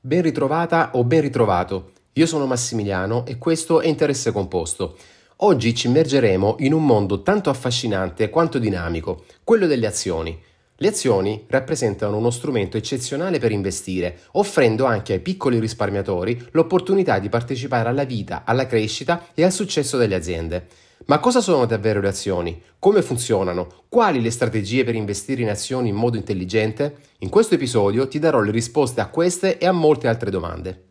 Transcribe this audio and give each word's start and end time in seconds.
Ben 0.00 0.22
ritrovata 0.22 0.90
o 0.92 1.02
ben 1.02 1.22
ritrovato. 1.22 1.90
Io 2.12 2.26
sono 2.26 2.46
Massimiliano 2.46 3.26
e 3.26 3.36
questo 3.36 3.80
è 3.80 3.88
Interesse 3.88 4.30
Composto. 4.30 4.96
Oggi 5.38 5.74
ci 5.74 5.88
immergeremo 5.88 6.54
in 6.60 6.72
un 6.72 6.86
mondo 6.86 7.22
tanto 7.22 7.50
affascinante 7.50 8.30
quanto 8.30 8.60
dinamico, 8.60 9.24
quello 9.42 9.66
delle 9.66 9.88
azioni. 9.88 10.40
Le 10.76 10.88
azioni 10.88 11.46
rappresentano 11.48 12.16
uno 12.16 12.30
strumento 12.30 12.76
eccezionale 12.76 13.40
per 13.40 13.50
investire, 13.50 14.20
offrendo 14.32 14.84
anche 14.84 15.14
ai 15.14 15.20
piccoli 15.20 15.58
risparmiatori 15.58 16.46
l'opportunità 16.52 17.18
di 17.18 17.28
partecipare 17.28 17.88
alla 17.88 18.04
vita, 18.04 18.44
alla 18.44 18.66
crescita 18.66 19.26
e 19.34 19.42
al 19.42 19.50
successo 19.50 19.96
delle 19.96 20.14
aziende. 20.14 20.68
Ma 21.06 21.20
cosa 21.20 21.40
sono 21.40 21.64
davvero 21.64 22.00
le 22.00 22.08
azioni? 22.08 22.60
Come 22.78 23.02
funzionano? 23.02 23.84
Quali 23.88 24.20
le 24.20 24.30
strategie 24.30 24.84
per 24.84 24.94
investire 24.94 25.42
in 25.42 25.48
azioni 25.48 25.88
in 25.88 25.94
modo 25.94 26.16
intelligente? 26.16 26.96
In 27.20 27.28
questo 27.28 27.54
episodio 27.54 28.08
ti 28.08 28.18
darò 28.18 28.40
le 28.40 28.50
risposte 28.50 29.00
a 29.00 29.08
queste 29.08 29.58
e 29.58 29.66
a 29.66 29.72
molte 29.72 30.08
altre 30.08 30.30
domande. 30.30 30.82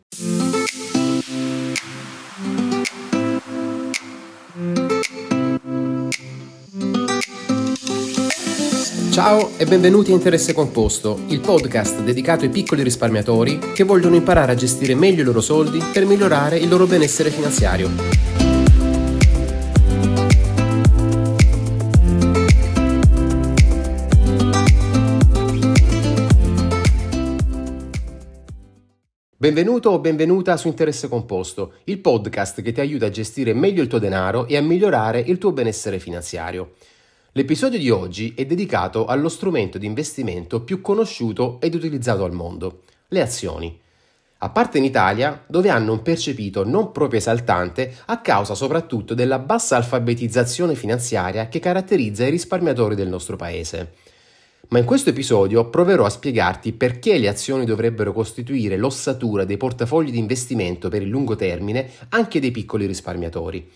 Ciao 9.10 9.50
e 9.56 9.66
benvenuti 9.66 10.12
a 10.12 10.14
Interesse 10.14 10.52
Composto, 10.52 11.20
il 11.26 11.40
podcast 11.40 12.02
dedicato 12.02 12.44
ai 12.44 12.50
piccoli 12.50 12.82
risparmiatori 12.82 13.58
che 13.74 13.84
vogliono 13.84 14.14
imparare 14.14 14.52
a 14.52 14.54
gestire 14.54 14.94
meglio 14.94 15.22
i 15.22 15.24
loro 15.24 15.40
soldi 15.40 15.82
per 15.92 16.06
migliorare 16.06 16.56
il 16.56 16.68
loro 16.68 16.86
benessere 16.86 17.30
finanziario. 17.30 18.37
Benvenuto 29.40 29.90
o 29.90 30.00
benvenuta 30.00 30.56
su 30.56 30.66
Interesse 30.66 31.06
Composto, 31.06 31.74
il 31.84 32.00
podcast 32.00 32.60
che 32.60 32.72
ti 32.72 32.80
aiuta 32.80 33.06
a 33.06 33.10
gestire 33.10 33.54
meglio 33.54 33.82
il 33.82 33.86
tuo 33.86 34.00
denaro 34.00 34.48
e 34.48 34.56
a 34.56 34.60
migliorare 34.60 35.20
il 35.20 35.38
tuo 35.38 35.52
benessere 35.52 36.00
finanziario. 36.00 36.72
L'episodio 37.34 37.78
di 37.78 37.88
oggi 37.88 38.34
è 38.34 38.44
dedicato 38.44 39.04
allo 39.04 39.28
strumento 39.28 39.78
di 39.78 39.86
investimento 39.86 40.62
più 40.62 40.80
conosciuto 40.80 41.58
ed 41.60 41.76
utilizzato 41.76 42.24
al 42.24 42.32
mondo, 42.32 42.82
le 43.06 43.20
azioni. 43.20 43.80
A 44.38 44.50
parte 44.50 44.78
in 44.78 44.84
Italia, 44.84 45.44
dove 45.46 45.68
hanno 45.68 45.92
un 45.92 46.02
percepito 46.02 46.64
non 46.64 46.90
proprio 46.90 47.20
esaltante 47.20 47.94
a 48.06 48.20
causa 48.20 48.56
soprattutto 48.56 49.14
della 49.14 49.38
bassa 49.38 49.76
alfabetizzazione 49.76 50.74
finanziaria 50.74 51.46
che 51.46 51.60
caratterizza 51.60 52.26
i 52.26 52.30
risparmiatori 52.30 52.96
del 52.96 53.06
nostro 53.06 53.36
paese 53.36 53.92
ma 54.68 54.78
in 54.78 54.84
questo 54.84 55.10
episodio 55.10 55.70
proverò 55.70 56.04
a 56.04 56.10
spiegarti 56.10 56.72
perché 56.72 57.16
le 57.16 57.28
azioni 57.28 57.64
dovrebbero 57.64 58.12
costituire 58.12 58.76
l'ossatura 58.76 59.44
dei 59.44 59.56
portafogli 59.56 60.10
di 60.10 60.18
investimento 60.18 60.88
per 60.88 61.00
il 61.00 61.08
lungo 61.08 61.36
termine 61.36 61.90
anche 62.10 62.38
dei 62.38 62.50
piccoli 62.50 62.84
risparmiatori. 62.84 63.66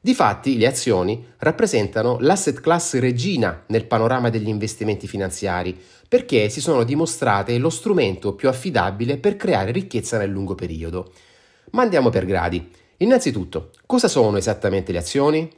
Difatti, 0.00 0.56
le 0.56 0.68
azioni 0.68 1.26
rappresentano 1.38 2.18
l'asset 2.20 2.60
class 2.60 2.96
regina 3.00 3.64
nel 3.66 3.86
panorama 3.86 4.30
degli 4.30 4.46
investimenti 4.46 5.08
finanziari, 5.08 5.76
perché 6.08 6.48
si 6.50 6.60
sono 6.60 6.84
dimostrate 6.84 7.58
lo 7.58 7.68
strumento 7.68 8.34
più 8.34 8.48
affidabile 8.48 9.18
per 9.18 9.36
creare 9.36 9.72
ricchezza 9.72 10.18
nel 10.18 10.30
lungo 10.30 10.54
periodo. 10.54 11.12
Ma 11.72 11.82
andiamo 11.82 12.10
per 12.10 12.24
gradi. 12.26 12.70
Innanzitutto, 12.98 13.72
cosa 13.86 14.06
sono 14.06 14.36
esattamente 14.36 14.92
le 14.92 14.98
azioni? 14.98 15.50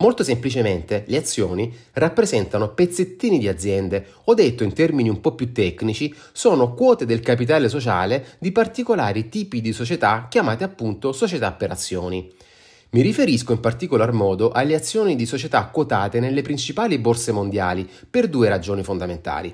Molto 0.00 0.22
semplicemente, 0.22 1.02
le 1.08 1.16
azioni 1.16 1.74
rappresentano 1.94 2.68
pezzettini 2.68 3.36
di 3.40 3.48
aziende, 3.48 4.06
o 4.24 4.34
detto 4.34 4.62
in 4.62 4.72
termini 4.72 5.08
un 5.08 5.20
po' 5.20 5.34
più 5.34 5.52
tecnici, 5.52 6.14
sono 6.30 6.72
quote 6.74 7.04
del 7.04 7.18
capitale 7.18 7.68
sociale 7.68 8.36
di 8.38 8.52
particolari 8.52 9.28
tipi 9.28 9.60
di 9.60 9.72
società 9.72 10.28
chiamate 10.30 10.62
appunto 10.62 11.10
società 11.10 11.50
per 11.50 11.72
azioni. 11.72 12.32
Mi 12.90 13.00
riferisco 13.00 13.50
in 13.50 13.58
particolar 13.58 14.12
modo 14.12 14.52
alle 14.52 14.76
azioni 14.76 15.16
di 15.16 15.26
società 15.26 15.66
quotate 15.66 16.20
nelle 16.20 16.42
principali 16.42 16.96
borse 16.98 17.32
mondiali 17.32 17.88
per 18.08 18.28
due 18.28 18.48
ragioni 18.48 18.84
fondamentali. 18.84 19.52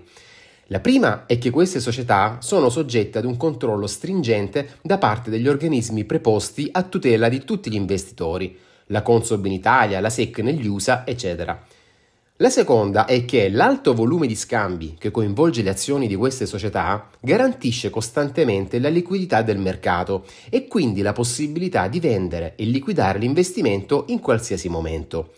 La 0.67 0.81
prima 0.81 1.25
è 1.25 1.39
che 1.39 1.49
queste 1.49 1.81
società 1.81 2.37
sono 2.41 2.69
soggette 2.69 3.17
ad 3.17 3.25
un 3.25 3.39
controllo 3.39 3.87
stringente 3.87 4.77
da 4.83 4.99
parte 4.99 5.31
degli 5.31 5.49
organismi 5.49 6.05
preposti 6.05 6.69
a 6.71 6.83
tutela 6.83 7.31
di 7.31 7.45
tutti 7.45 7.71
gli 7.71 7.75
investitori, 7.75 8.57
la 8.87 9.03
Consob 9.03 9.45
in 9.47 9.53
Italia, 9.53 10.01
la 10.01 10.11
SEC 10.11 10.39
negli 10.41 10.67
USA, 10.67 11.07
eccetera. 11.07 11.63
La 12.39 12.51
seconda 12.51 13.05
è 13.05 13.25
che 13.25 13.49
l'alto 13.49 13.95
volume 13.95 14.27
di 14.27 14.35
scambi 14.35 14.97
che 14.99 15.13
coinvolge 15.13 15.63
le 15.63 15.71
azioni 15.71 16.09
di 16.09 16.17
queste 16.17 16.47
società 16.47 17.09
garantisce 17.21 17.91
costantemente 17.91 18.81
la 18.81 18.89
liquidità 18.89 19.43
del 19.43 19.59
mercato 19.59 20.27
e 20.51 20.67
quindi 20.67 21.01
la 21.01 21.13
possibilità 21.13 21.87
di 21.87 22.01
vendere 22.01 22.55
e 22.57 22.65
liquidare 22.65 23.21
l'investimento 23.21 24.07
in 24.09 24.19
qualsiasi 24.19 24.69
momento. 24.69 25.33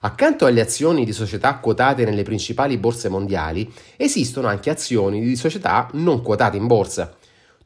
Accanto 0.00 0.46
alle 0.46 0.62
azioni 0.62 1.04
di 1.04 1.12
società 1.12 1.56
quotate 1.56 2.06
nelle 2.06 2.22
principali 2.22 2.78
borse 2.78 3.10
mondiali, 3.10 3.70
esistono 3.96 4.48
anche 4.48 4.70
azioni 4.70 5.20
di 5.20 5.36
società 5.36 5.90
non 5.92 6.22
quotate 6.22 6.56
in 6.56 6.66
borsa. 6.66 7.14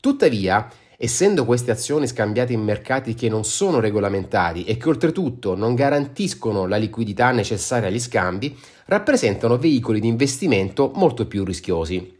Tuttavia, 0.00 0.68
essendo 1.00 1.44
queste 1.44 1.70
azioni 1.70 2.08
scambiate 2.08 2.52
in 2.52 2.60
mercati 2.60 3.14
che 3.14 3.28
non 3.28 3.44
sono 3.44 3.78
regolamentari 3.78 4.64
e 4.64 4.76
che 4.76 4.88
oltretutto 4.88 5.54
non 5.54 5.76
garantiscono 5.76 6.66
la 6.66 6.76
liquidità 6.76 7.30
necessaria 7.30 7.86
agli 7.86 8.00
scambi, 8.00 8.58
rappresentano 8.86 9.58
veicoli 9.58 10.00
di 10.00 10.08
investimento 10.08 10.90
molto 10.96 11.28
più 11.28 11.44
rischiosi. 11.44 12.16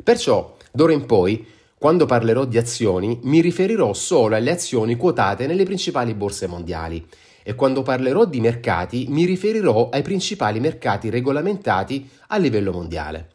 Perciò, 0.00 0.56
d'ora 0.70 0.92
in 0.92 1.06
poi, 1.06 1.44
quando 1.76 2.06
parlerò 2.06 2.44
di 2.44 2.56
azioni, 2.56 3.18
mi 3.24 3.40
riferirò 3.40 3.92
solo 3.94 4.36
alle 4.36 4.52
azioni 4.52 4.94
quotate 4.94 5.48
nelle 5.48 5.64
principali 5.64 6.14
borse 6.14 6.46
mondiali 6.46 7.04
e 7.42 7.56
quando 7.56 7.82
parlerò 7.82 8.24
di 8.26 8.38
mercati 8.40 9.06
mi 9.08 9.24
riferirò 9.24 9.88
ai 9.88 10.02
principali 10.02 10.60
mercati 10.60 11.10
regolamentati 11.10 12.08
a 12.28 12.36
livello 12.36 12.70
mondiale. 12.70 13.31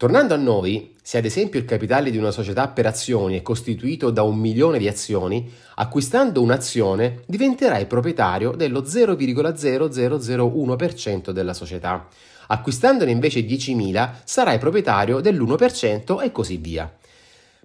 Tornando 0.00 0.32
a 0.32 0.38
noi, 0.38 0.94
se 1.02 1.18
ad 1.18 1.26
esempio 1.26 1.60
il 1.60 1.66
capitale 1.66 2.10
di 2.10 2.16
una 2.16 2.30
società 2.30 2.68
per 2.68 2.86
azioni 2.86 3.36
è 3.36 3.42
costituito 3.42 4.08
da 4.08 4.22
un 4.22 4.38
milione 4.38 4.78
di 4.78 4.88
azioni, 4.88 5.52
acquistando 5.74 6.40
un'azione 6.40 7.20
diventerai 7.26 7.84
proprietario 7.84 8.52
dello 8.52 8.80
0,0001% 8.80 11.32
della 11.32 11.52
società. 11.52 12.08
Acquistandone 12.46 13.10
invece 13.10 13.40
10.000 13.40 14.10
sarai 14.24 14.56
proprietario 14.56 15.20
dell'1% 15.20 16.22
e 16.22 16.32
così 16.32 16.56
via. 16.56 16.90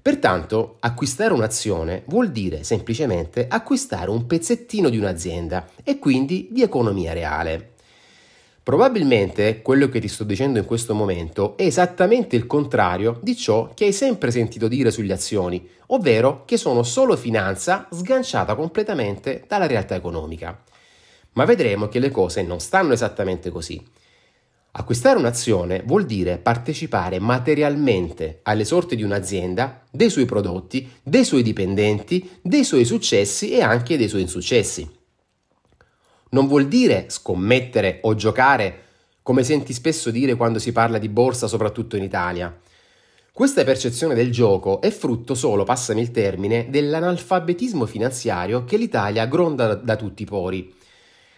Pertanto, 0.01 0.75
acquistare 0.81 1.31
un'azione 1.31 2.03
vuol 2.07 2.31
dire 2.31 2.65
semplicemente 2.65 3.45
acquistare 3.47 4.09
un 4.09 4.27
pezzettino 4.27 4.89
di 4.89 4.97
un'azienda 4.97 5.67
e 5.85 5.99
quindi 5.99 6.49
di 6.51 6.63
economia 6.63 7.13
reale. 7.13 7.74
Probabilmente 8.65 9.61
quello 9.61 9.89
che 9.89 9.99
ti 9.99 10.07
sto 10.07 10.23
dicendo 10.23 10.57
in 10.57 10.65
questo 10.65 10.95
momento 10.95 11.55
è 11.55 11.65
esattamente 11.65 12.35
il 12.35 12.47
contrario 12.47 13.19
di 13.21 13.35
ciò 13.35 13.69
che 13.75 13.85
hai 13.85 13.93
sempre 13.93 14.31
sentito 14.31 14.67
dire 14.67 14.89
sulle 14.89 15.13
azioni, 15.13 15.69
ovvero 15.89 16.45
che 16.45 16.57
sono 16.57 16.81
solo 16.81 17.15
finanza 17.15 17.87
sganciata 17.91 18.55
completamente 18.55 19.43
dalla 19.47 19.67
realtà 19.67 19.93
economica. 19.93 20.63
Ma 21.33 21.45
vedremo 21.45 21.87
che 21.89 21.99
le 21.99 22.09
cose 22.09 22.41
non 22.41 22.59
stanno 22.59 22.93
esattamente 22.93 23.51
così. 23.51 23.79
Acquistare 24.71 25.19
un'azione 25.19 25.83
vuol 25.85 26.05
dire 26.05 26.39
partecipare 26.39 27.19
materialmente 27.19 28.39
alle 28.41 28.65
sorti 28.65 28.95
di 28.95 29.03
un'azienda, 29.03 29.83
dei 29.91 30.09
suoi 30.09 30.25
prodotti, 30.25 30.89
dei 31.03 31.23
suoi 31.23 31.43
dipendenti, 31.43 32.27
dei 32.41 32.63
suoi 32.63 32.83
successi 32.83 33.51
e 33.51 33.61
anche 33.61 33.95
dei 33.95 34.07
suoi 34.07 34.21
insuccessi 34.21 35.03
non 36.29 36.47
vuol 36.47 36.67
dire 36.67 37.05
scommettere 37.09 37.99
o 38.03 38.15
giocare, 38.15 38.83
come 39.21 39.43
senti 39.43 39.73
spesso 39.73 40.11
dire 40.11 40.35
quando 40.35 40.59
si 40.59 40.71
parla 40.71 40.97
di 40.97 41.09
borsa, 41.09 41.47
soprattutto 41.47 41.95
in 41.95 42.03
Italia. 42.03 42.55
Questa 43.35 43.65
percezione 43.65 44.15
del 44.15 44.31
gioco 44.31 44.79
è 44.79 44.89
frutto 44.91 45.33
solo, 45.33 45.65
passami 45.65 45.99
il 45.99 46.11
termine, 46.11 46.67
dell'analfabetismo 46.69 47.85
finanziario 47.85 48.63
che 48.63 48.77
l'Italia 48.77 49.25
gronda 49.25 49.75
da 49.75 49.97
tutti 49.97 50.23
i 50.23 50.25
pori, 50.25 50.73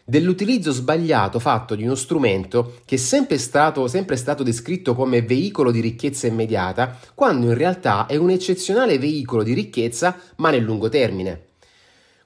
dell'utilizzo 0.06 0.72
sbagliato 0.72 1.40
fatto 1.40 1.74
di 1.74 1.84
uno 1.84 1.96
strumento 1.96 2.76
che 2.86 2.96
è 2.96 2.98
sempre 3.00 3.38
stato, 3.40 3.88
sempre 3.88 4.16
stato 4.16 4.44
descritto 4.44 4.94
come 4.94 5.24
veicolo 5.24 5.72
di 5.72 5.80
ricchezza 5.80 6.28
immediata, 6.28 7.00
quando 7.16 7.48
in 7.48 7.56
realtà 7.56 8.06
è 8.06 8.16
un 8.16 8.30
eccezionale 8.30 9.00
veicolo 9.00 9.42
di 9.42 9.54
ricchezza 9.54 10.18
ma 10.36 10.52
nel 10.52 10.62
lungo 10.62 10.90
termine. 10.90 11.47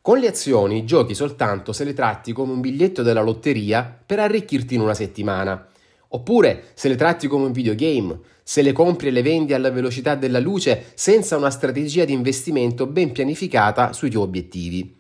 Con 0.04 0.18
le 0.18 0.28
azioni 0.28 0.84
giochi 0.84 1.14
soltanto 1.14 1.74
se 1.74 1.84
le 1.84 1.94
tratti 1.94 2.34
come 2.34 2.54
un 2.54 2.60
biglietto 2.60 3.04
della 3.04 3.22
lotteria 3.22 4.00
per 4.04 4.18
arricchirti 4.18 4.74
in 4.74 4.82
una 4.82 4.96
settimana. 4.96 5.68
Oppure 6.08 6.70
se 6.74 6.90
le 6.90 6.96
tratti 6.96 7.28
come 7.28 7.46
un 7.46 7.52
videogame, 7.52 8.20
se 8.42 8.64
le 8.64 8.72
compri 8.72 9.10
e 9.10 9.12
le 9.12 9.22
vendi 9.22 9.54
alla 9.54 9.70
velocità 9.70 10.16
della 10.16 10.40
luce 10.40 10.86
senza 10.96 11.38
una 11.38 11.52
strategia 11.52 12.04
di 12.04 12.14
investimento 12.14 12.88
ben 12.88 13.12
pianificata 13.12 13.94
sui 13.94 14.10
tuoi 14.10 14.24
obiettivi. 14.24 14.98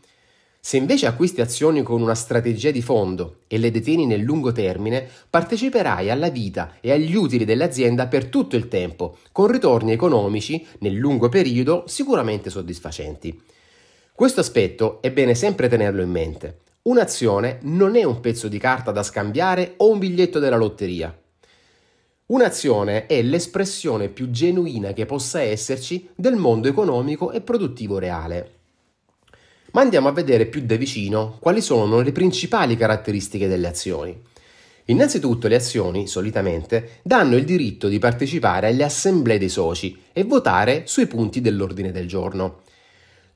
Se 0.59 0.77
invece 0.77 1.07
acquisti 1.07 1.41
azioni 1.41 1.81
con 1.81 1.99
una 1.99 2.13
strategia 2.13 2.69
di 2.69 2.83
fondo 2.83 3.37
e 3.47 3.57
le 3.57 3.71
detieni 3.71 4.05
nel 4.05 4.21
lungo 4.21 4.51
termine, 4.51 5.09
parteciperai 5.27 6.11
alla 6.11 6.29
vita 6.29 6.75
e 6.79 6.91
agli 6.91 7.15
utili 7.15 7.43
dell'azienda 7.43 8.05
per 8.05 8.27
tutto 8.27 8.55
il 8.55 8.67
tempo, 8.67 9.17
con 9.31 9.47
ritorni 9.47 9.93
economici 9.93 10.63
nel 10.81 10.93
lungo 10.93 11.27
periodo 11.27 11.85
sicuramente 11.87 12.51
soddisfacenti. 12.51 13.41
Questo 14.21 14.41
aspetto 14.41 15.01
è 15.01 15.09
bene 15.11 15.33
sempre 15.33 15.67
tenerlo 15.67 16.03
in 16.03 16.11
mente. 16.11 16.59
Un'azione 16.83 17.57
non 17.63 17.95
è 17.95 18.03
un 18.03 18.19
pezzo 18.19 18.47
di 18.47 18.59
carta 18.59 18.91
da 18.91 19.01
scambiare 19.01 19.73
o 19.77 19.89
un 19.89 19.97
biglietto 19.97 20.37
della 20.37 20.57
lotteria. 20.57 21.19
Un'azione 22.27 23.07
è 23.07 23.19
l'espressione 23.23 24.09
più 24.09 24.29
genuina 24.29 24.93
che 24.93 25.07
possa 25.07 25.41
esserci 25.41 26.07
del 26.13 26.35
mondo 26.35 26.67
economico 26.67 27.31
e 27.31 27.41
produttivo 27.41 27.97
reale. 27.97 28.51
Ma 29.71 29.81
andiamo 29.81 30.07
a 30.09 30.11
vedere 30.11 30.45
più 30.45 30.61
da 30.67 30.75
vicino 30.75 31.37
quali 31.39 31.59
sono 31.59 32.01
le 32.01 32.11
principali 32.11 32.77
caratteristiche 32.77 33.47
delle 33.47 33.69
azioni. 33.69 34.15
Innanzitutto 34.85 35.47
le 35.47 35.55
azioni, 35.55 36.05
solitamente, 36.05 36.99
danno 37.01 37.37
il 37.37 37.43
diritto 37.43 37.87
di 37.87 37.97
partecipare 37.97 38.67
alle 38.67 38.83
assemblee 38.83 39.39
dei 39.39 39.49
soci 39.49 39.99
e 40.13 40.23
votare 40.25 40.83
sui 40.85 41.07
punti 41.07 41.41
dell'ordine 41.41 41.91
del 41.91 42.07
giorno. 42.07 42.59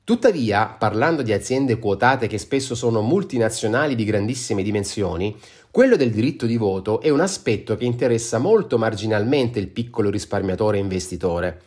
Tuttavia, 0.06 0.66
parlando 0.66 1.22
di 1.22 1.32
aziende 1.32 1.80
quotate 1.80 2.28
che 2.28 2.38
spesso 2.38 2.76
sono 2.76 3.02
multinazionali 3.02 3.96
di 3.96 4.04
grandissime 4.04 4.62
dimensioni, 4.62 5.36
quello 5.68 5.96
del 5.96 6.12
diritto 6.12 6.46
di 6.46 6.56
voto 6.56 7.00
è 7.00 7.08
un 7.08 7.18
aspetto 7.18 7.76
che 7.76 7.86
interessa 7.86 8.38
molto 8.38 8.78
marginalmente 8.78 9.58
il 9.58 9.66
piccolo 9.66 10.08
risparmiatore 10.08 10.78
investitore. 10.78 11.62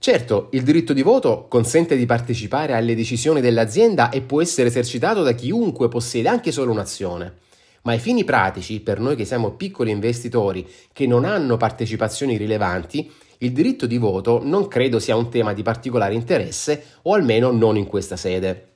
Certo, 0.00 0.48
il 0.50 0.64
diritto 0.64 0.92
di 0.92 1.02
voto 1.02 1.46
consente 1.46 1.96
di 1.96 2.06
partecipare 2.06 2.74
alle 2.74 2.96
decisioni 2.96 3.40
dell'azienda 3.40 4.10
e 4.10 4.20
può 4.20 4.42
essere 4.42 4.66
esercitato 4.66 5.22
da 5.22 5.30
chiunque 5.30 5.86
possiede 5.86 6.28
anche 6.28 6.50
solo 6.50 6.72
un'azione. 6.72 7.34
Ma 7.82 7.92
ai 7.92 8.00
fini 8.00 8.24
pratici, 8.24 8.80
per 8.80 8.98
noi 8.98 9.14
che 9.14 9.24
siamo 9.24 9.52
piccoli 9.52 9.92
investitori 9.92 10.68
che 10.92 11.06
non 11.06 11.24
hanno 11.24 11.56
partecipazioni 11.56 12.36
rilevanti, 12.36 13.08
il 13.42 13.52
diritto 13.52 13.86
di 13.86 13.96
voto 13.98 14.40
non 14.42 14.68
credo 14.68 14.98
sia 14.98 15.16
un 15.16 15.30
tema 15.30 15.52
di 15.52 15.62
particolare 15.62 16.14
interesse, 16.14 16.84
o 17.02 17.14
almeno 17.14 17.50
non 17.50 17.76
in 17.76 17.86
questa 17.86 18.16
sede. 18.16 18.66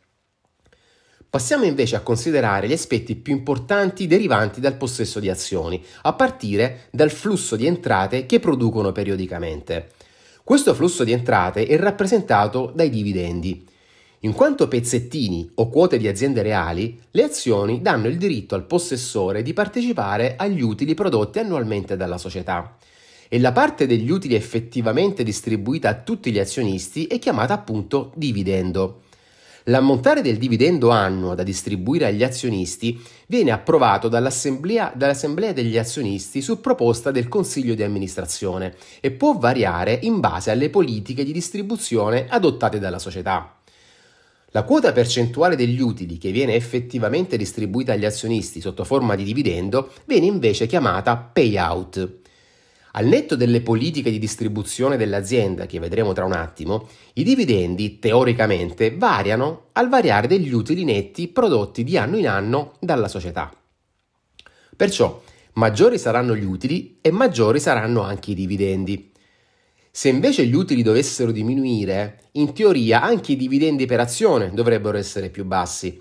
Passiamo 1.29 1.65
invece 1.65 1.97
a 1.97 2.01
considerare 2.01 2.69
gli 2.69 2.73
aspetti 2.73 3.17
più 3.17 3.35
importanti 3.35 4.07
derivanti 4.07 4.61
dal 4.61 4.77
possesso 4.77 5.19
di 5.19 5.29
azioni, 5.29 5.85
a 6.03 6.13
partire 6.13 6.83
dal 6.93 7.11
flusso 7.11 7.57
di 7.57 7.67
entrate 7.67 8.25
che 8.25 8.39
producono 8.39 8.93
periodicamente. 8.93 9.91
Questo 10.45 10.75
flusso 10.75 11.05
di 11.05 11.13
entrate 11.13 11.67
è 11.67 11.77
rappresentato 11.77 12.71
dai 12.75 12.89
dividendi. 12.89 13.67
In 14.21 14.33
quanto 14.33 14.69
pezzettini 14.69 15.51
o 15.57 15.69
quote 15.69 15.99
di 15.99 16.09
aziende 16.09 16.41
reali, 16.41 16.99
le 17.11 17.23
azioni 17.25 17.83
danno 17.83 18.07
il 18.07 18.17
diritto 18.17 18.55
al 18.55 18.65
possessore 18.65 19.43
di 19.43 19.53
partecipare 19.53 20.37
agli 20.39 20.63
utili 20.63 20.95
prodotti 20.95 21.41
annualmente 21.41 21.97
dalla 21.97 22.17
società. 22.17 22.77
E 23.29 23.41
la 23.41 23.53
parte 23.53 23.87
degli 23.87 24.11
utili 24.11 24.35
effettivamente 24.35 25.23
distribuita 25.23 25.89
a 25.89 25.95
tutti 25.95 26.31
gli 26.31 26.39
azionisti 26.39 27.07
è 27.07 27.19
chiamata 27.19 27.55
appunto 27.55 28.13
dividendo. 28.17 29.03
L'ammontare 29.69 30.21
del 30.21 30.37
dividendo 30.37 30.91
annuo 30.91 31.35
da 31.35 31.43
distribuire 31.43 32.05
agli 32.05 32.23
azionisti 32.23 33.01
viene 33.29 33.51
approvato 33.51 34.09
dall'assemblea, 34.09 34.93
dall'assemblea, 34.95 35.55
degli 35.55 35.79
azionisti 35.79 36.43
su 36.43 36.61
proposta 36.61 37.11
del 37.11 37.29
consiglio 37.29 37.75
di 37.75 37.83
amministrazione 37.83 38.75
e 39.01 39.11
può 39.11 39.39
variare 39.39 39.99
in 40.03 40.21
base 40.21 40.51
alle 40.51 40.69
politiche 40.69 41.25
di 41.25 41.33
distribuzione 41.33 42.27
adottate 42.29 42.79
dalla 42.79 42.99
società. 42.99 43.57
La 44.49 44.65
quota 44.65 44.93
percentuale 44.93 45.57
degli 45.57 45.81
utili 45.81 46.19
che 46.19 46.31
viene 46.31 46.55
effettivamente 46.55 47.39
distribuita 47.39 47.93
agli 47.93 48.05
azionisti 48.05 48.61
sotto 48.61 48.85
forma 48.85 49.15
di 49.15 49.25
dividendo 49.25 49.93
viene 50.05 50.27
invece 50.27 50.67
chiamata 50.67 51.17
payout. 51.17 52.23
Al 52.97 53.07
netto 53.07 53.35
delle 53.35 53.61
politiche 53.61 54.09
di 54.09 54.21
distribuzione 54.21 54.97
dell'azienda, 54.97 55.67
che 55.67 55.81
vedremo 55.81 56.13
tra 56.13 56.25
un 56.25 56.33
attimo, 56.33 56.87
i 57.15 57.25
dividendi 57.25 57.99
teoricamente 57.99 58.95
variano 58.97 59.71
al 59.73 59.89
variare 59.89 60.29
degli 60.29 60.53
utili 60.53 60.85
netti 60.85 61.27
prodotti 61.27 61.83
di 61.83 61.97
anno 61.97 62.19
in 62.19 62.29
anno 62.29 62.75
dalla 62.79 63.09
società. 63.09 63.53
Perciò 64.77 65.21
maggiori 65.55 65.99
saranno 65.99 66.37
gli 66.37 66.45
utili 66.45 66.99
e 67.01 67.11
maggiori 67.11 67.59
saranno 67.59 68.03
anche 68.03 68.31
i 68.31 68.35
dividendi. 68.35 69.11
Se 69.91 70.09
invece 70.09 70.47
gli 70.47 70.55
utili 70.55 70.85
dovessero 70.85 71.33
diminuire, 71.33 72.29
in 72.33 72.53
teoria 72.53 73.03
anche 73.03 73.33
i 73.33 73.37
dividendi 73.37 73.87
per 73.87 73.99
azione 73.99 74.53
dovrebbero 74.53 74.97
essere 74.97 75.31
più 75.31 75.45
bassi, 75.45 76.01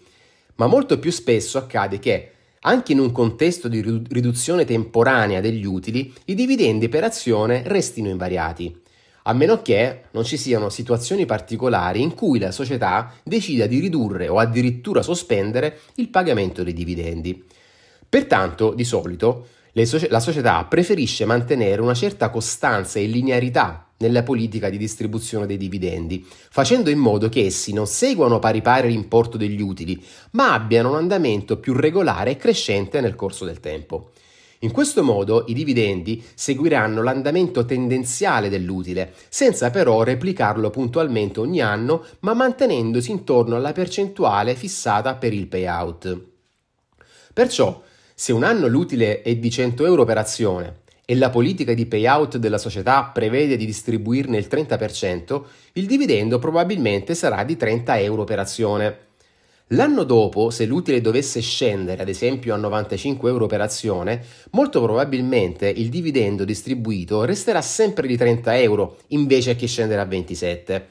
ma 0.55 0.67
molto 0.67 0.99
più 0.99 1.09
spesso 1.09 1.57
accade 1.57 1.97
che 1.97 2.32
anche 2.63 2.91
in 2.91 2.99
un 2.99 3.11
contesto 3.11 3.67
di 3.67 3.81
riduzione 3.81 4.65
temporanea 4.65 5.41
degli 5.41 5.65
utili, 5.65 6.13
i 6.25 6.35
dividendi 6.35 6.89
per 6.89 7.03
azione 7.03 7.63
restino 7.65 8.09
invariati, 8.09 8.81
a 9.23 9.33
meno 9.33 9.61
che 9.61 10.03
non 10.11 10.23
ci 10.23 10.37
siano 10.37 10.69
situazioni 10.69 11.25
particolari 11.25 12.01
in 12.01 12.13
cui 12.13 12.39
la 12.39 12.51
società 12.51 13.13
decida 13.23 13.65
di 13.65 13.79
ridurre 13.79 14.27
o 14.27 14.37
addirittura 14.37 15.01
sospendere 15.01 15.79
il 15.95 16.09
pagamento 16.09 16.63
dei 16.63 16.73
dividendi. 16.73 17.43
Pertanto, 18.07 18.73
di 18.73 18.83
solito, 18.83 19.47
la 19.71 20.19
società 20.19 20.63
preferisce 20.65 21.25
mantenere 21.25 21.81
una 21.81 21.95
certa 21.95 22.29
costanza 22.29 22.99
e 22.99 23.05
linearità 23.05 23.82
nella 23.97 24.23
politica 24.23 24.69
di 24.69 24.77
distribuzione 24.77 25.45
dei 25.45 25.57
dividendi, 25.57 26.25
facendo 26.49 26.89
in 26.89 26.99
modo 26.99 27.29
che 27.29 27.45
essi 27.45 27.73
non 27.73 27.87
seguano 27.87 28.39
pari 28.39 28.61
pari 28.61 28.89
l'importo 28.89 29.37
degli 29.37 29.61
utili, 29.61 30.03
ma 30.31 30.53
abbiano 30.53 30.89
un 30.89 30.95
andamento 30.95 31.57
più 31.57 31.73
regolare 31.73 32.31
e 32.31 32.37
crescente 32.37 33.01
nel 33.01 33.15
corso 33.15 33.45
del 33.45 33.59
tempo. 33.59 34.11
In 34.59 34.71
questo 34.71 35.03
modo 35.03 35.43
i 35.47 35.53
dividendi 35.53 36.23
seguiranno 36.35 37.03
l'andamento 37.03 37.65
tendenziale 37.65 38.47
dell'utile, 38.47 39.13
senza 39.27 39.69
però 39.69 40.03
replicarlo 40.03 40.69
puntualmente 40.69 41.41
ogni 41.41 41.59
anno, 41.59 42.05
ma 42.19 42.33
mantenendosi 42.33 43.11
intorno 43.11 43.57
alla 43.57 43.73
percentuale 43.73 44.55
fissata 44.55 45.15
per 45.15 45.33
il 45.33 45.47
payout. 45.47 46.17
Perciò, 47.33 47.81
se 48.15 48.31
un 48.31 48.43
anno 48.43 48.67
l'utile 48.67 49.21
è 49.21 49.35
di 49.35 49.51
100 49.51 49.85
euro 49.85 50.05
per 50.05 50.17
azione 50.17 50.82
e 51.05 51.15
la 51.15 51.29
politica 51.29 51.73
di 51.73 51.85
payout 51.85 52.37
della 52.37 52.57
società 52.57 53.03
prevede 53.13 53.57
di 53.57 53.65
distribuirne 53.65 54.37
il 54.37 54.47
30%, 54.49 55.41
il 55.73 55.85
dividendo 55.85 56.39
probabilmente 56.39 57.13
sarà 57.13 57.43
di 57.43 57.57
30 57.57 57.99
euro 57.99 58.23
per 58.23 58.39
azione. 58.39 58.97
L'anno 59.67 60.03
dopo, 60.03 60.49
se 60.49 60.65
l'utile 60.65 61.01
dovesse 61.01 61.41
scendere 61.41 62.01
ad 62.01 62.09
esempio 62.09 62.53
a 62.53 62.57
95 62.57 63.29
euro 63.29 63.47
per 63.47 63.59
azione, 63.59 64.23
molto 64.51 64.81
probabilmente 64.81 65.67
il 65.67 65.89
dividendo 65.89 66.45
distribuito 66.45 67.25
resterà 67.25 67.61
sempre 67.61 68.07
di 68.07 68.15
30 68.15 68.57
euro 68.59 68.97
invece 69.07 69.55
che 69.55 69.67
scendere 69.67 70.01
a 70.01 70.05
27. 70.05 70.87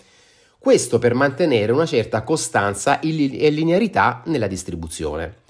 Questo 0.59 0.99
per 0.99 1.15
mantenere 1.15 1.73
una 1.73 1.87
certa 1.87 2.23
costanza 2.23 3.01
e 3.01 3.09
linearità 3.09 4.23
nella 4.27 4.47
distribuzione. 4.47 5.42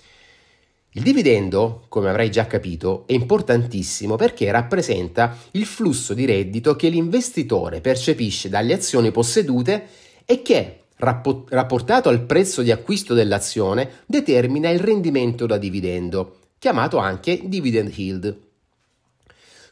Il 0.94 1.02
dividendo, 1.02 1.86
come 1.88 2.10
avrai 2.10 2.30
già 2.30 2.46
capito, 2.46 3.04
è 3.06 3.14
importantissimo 3.14 4.16
perché 4.16 4.50
rappresenta 4.50 5.38
il 5.52 5.64
flusso 5.64 6.12
di 6.12 6.26
reddito 6.26 6.76
che 6.76 6.90
l'investitore 6.90 7.80
percepisce 7.80 8.50
dalle 8.50 8.74
azioni 8.74 9.10
possedute 9.10 9.86
e 10.26 10.42
che, 10.42 10.80
rapportato 10.96 12.10
al 12.10 12.20
prezzo 12.20 12.60
di 12.60 12.70
acquisto 12.70 13.14
dell'azione, 13.14 14.02
determina 14.04 14.68
il 14.68 14.80
rendimento 14.80 15.46
da 15.46 15.56
dividendo, 15.56 16.36
chiamato 16.58 16.98
anche 16.98 17.40
dividend 17.42 17.90
yield. 17.96 18.36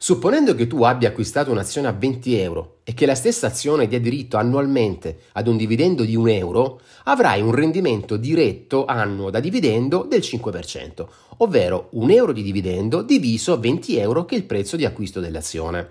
Supponendo 0.03 0.55
che 0.55 0.67
tu 0.67 0.83
abbia 0.83 1.11
acquistato 1.11 1.51
un'azione 1.51 1.87
a 1.87 1.93
20 1.93 2.35
euro 2.39 2.79
e 2.85 2.95
che 2.95 3.05
la 3.05 3.15
stessa 3.15 3.49
azione 3.49 3.87
dia 3.87 4.01
diritto 4.01 4.39
annualmente 4.39 5.25
ad 5.33 5.47
un 5.47 5.59
dividendo 5.59 6.05
di 6.05 6.17
1 6.17 6.31
euro, 6.31 6.81
avrai 7.05 7.43
un 7.43 7.55
rendimento 7.55 8.17
diretto 8.17 8.87
annuo 8.87 9.29
da 9.29 9.41
dividendo 9.41 10.07
del 10.09 10.21
5%, 10.21 11.07
ovvero 11.37 11.89
1 11.91 12.13
euro 12.15 12.33
di 12.33 12.43
dividendo 12.43 13.03
diviso 13.03 13.61
20 13.61 13.99
euro 13.99 14.25
che 14.25 14.37
è 14.37 14.39
il 14.39 14.45
prezzo 14.45 14.77
di 14.77 14.87
acquisto 14.87 15.21
dell'azione. 15.21 15.91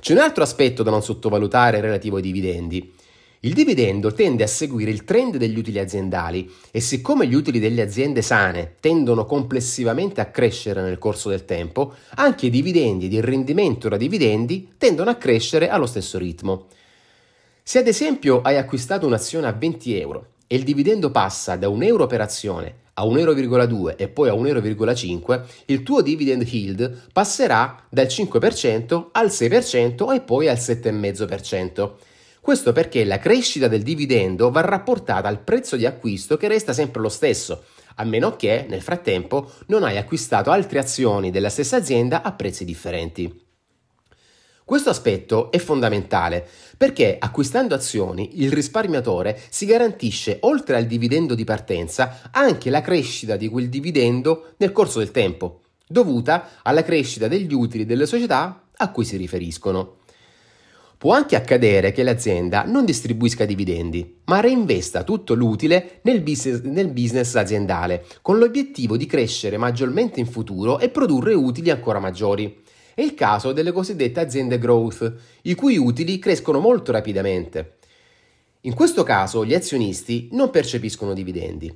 C'è 0.00 0.12
un 0.12 0.18
altro 0.18 0.42
aspetto 0.42 0.82
da 0.82 0.90
non 0.90 1.04
sottovalutare 1.04 1.80
relativo 1.80 2.16
ai 2.16 2.22
dividendi. 2.22 2.92
Il 3.42 3.54
dividendo 3.54 4.12
tende 4.12 4.44
a 4.44 4.46
seguire 4.46 4.90
il 4.90 5.04
trend 5.04 5.38
degli 5.38 5.56
utili 5.56 5.78
aziendali 5.78 6.52
e 6.70 6.78
siccome 6.80 7.26
gli 7.26 7.32
utili 7.34 7.58
delle 7.58 7.80
aziende 7.80 8.20
sane 8.20 8.74
tendono 8.80 9.24
complessivamente 9.24 10.20
a 10.20 10.26
crescere 10.26 10.82
nel 10.82 10.98
corso 10.98 11.30
del 11.30 11.46
tempo, 11.46 11.94
anche 12.16 12.46
i 12.46 12.50
dividendi 12.50 13.06
ed 13.06 13.14
il 13.14 13.22
rendimento 13.22 13.88
da 13.88 13.96
dividendi 13.96 14.72
tendono 14.76 15.08
a 15.08 15.14
crescere 15.14 15.70
allo 15.70 15.86
stesso 15.86 16.18
ritmo. 16.18 16.66
Se 17.62 17.78
ad 17.78 17.86
esempio 17.86 18.42
hai 18.42 18.58
acquistato 18.58 19.06
un'azione 19.06 19.46
a 19.46 19.52
20 19.52 19.98
euro 19.98 20.26
e 20.46 20.56
il 20.56 20.62
dividendo 20.62 21.10
passa 21.10 21.56
da 21.56 21.70
1 21.70 21.82
euro 21.84 22.06
per 22.06 22.20
azione 22.20 22.74
a 22.92 23.04
1,2 23.04 23.18
euro 23.18 23.96
e 23.96 24.08
poi 24.08 24.28
a 24.28 24.34
1,5 24.34 25.30
euro, 25.30 25.46
il 25.64 25.82
tuo 25.82 26.02
dividend 26.02 26.42
yield 26.42 27.08
passerà 27.10 27.86
dal 27.88 28.04
5% 28.04 29.06
al 29.12 29.28
6% 29.28 30.12
e 30.12 30.20
poi 30.20 30.46
al 30.46 30.58
7,5%. 30.58 31.92
Questo 32.50 32.72
perché 32.72 33.04
la 33.04 33.20
crescita 33.20 33.68
del 33.68 33.84
dividendo 33.84 34.50
va 34.50 34.60
rapportata 34.62 35.28
al 35.28 35.38
prezzo 35.38 35.76
di 35.76 35.86
acquisto 35.86 36.36
che 36.36 36.48
resta 36.48 36.72
sempre 36.72 37.00
lo 37.00 37.08
stesso, 37.08 37.62
a 37.94 38.02
meno 38.02 38.34
che 38.34 38.66
nel 38.68 38.82
frattempo 38.82 39.52
non 39.66 39.84
hai 39.84 39.96
acquistato 39.96 40.50
altre 40.50 40.80
azioni 40.80 41.30
della 41.30 41.48
stessa 41.48 41.76
azienda 41.76 42.22
a 42.22 42.32
prezzi 42.32 42.64
differenti. 42.64 43.46
Questo 44.64 44.90
aspetto 44.90 45.52
è 45.52 45.58
fondamentale 45.58 46.44
perché 46.76 47.18
acquistando 47.20 47.76
azioni 47.76 48.42
il 48.42 48.50
risparmiatore 48.50 49.40
si 49.48 49.64
garantisce 49.64 50.38
oltre 50.40 50.74
al 50.74 50.86
dividendo 50.86 51.36
di 51.36 51.44
partenza 51.44 52.30
anche 52.32 52.68
la 52.68 52.80
crescita 52.80 53.36
di 53.36 53.46
quel 53.46 53.68
dividendo 53.68 54.54
nel 54.56 54.72
corso 54.72 54.98
del 54.98 55.12
tempo, 55.12 55.60
dovuta 55.86 56.48
alla 56.64 56.82
crescita 56.82 57.28
degli 57.28 57.54
utili 57.54 57.86
delle 57.86 58.06
società 58.06 58.64
a 58.74 58.90
cui 58.90 59.04
si 59.04 59.16
riferiscono. 59.16 59.98
Può 61.00 61.14
anche 61.14 61.34
accadere 61.34 61.92
che 61.92 62.02
l'azienda 62.02 62.64
non 62.64 62.84
distribuisca 62.84 63.46
dividendi, 63.46 64.20
ma 64.26 64.40
reinvesta 64.40 65.02
tutto 65.02 65.32
l'utile 65.32 66.00
nel 66.02 66.20
business, 66.20 66.60
nel 66.60 66.88
business, 66.88 67.36
aziendale, 67.36 68.04
con 68.20 68.36
l'obiettivo 68.36 68.98
di 68.98 69.06
crescere 69.06 69.56
maggiormente 69.56 70.20
in 70.20 70.26
futuro 70.26 70.78
e 70.78 70.90
produrre 70.90 71.32
utili 71.32 71.70
ancora 71.70 72.00
maggiori. 72.00 72.60
È 72.94 73.00
il 73.00 73.14
caso 73.14 73.52
delle 73.52 73.72
cosiddette 73.72 74.20
aziende 74.20 74.58
growth, 74.58 75.14
i 75.44 75.54
cui 75.54 75.78
utili 75.78 76.18
crescono 76.18 76.60
molto 76.60 76.92
rapidamente. 76.92 77.78
In 78.64 78.74
questo 78.74 79.02
caso 79.02 79.42
gli 79.42 79.54
azionisti 79.54 80.28
non 80.32 80.50
percepiscono 80.50 81.14
dividendi, 81.14 81.74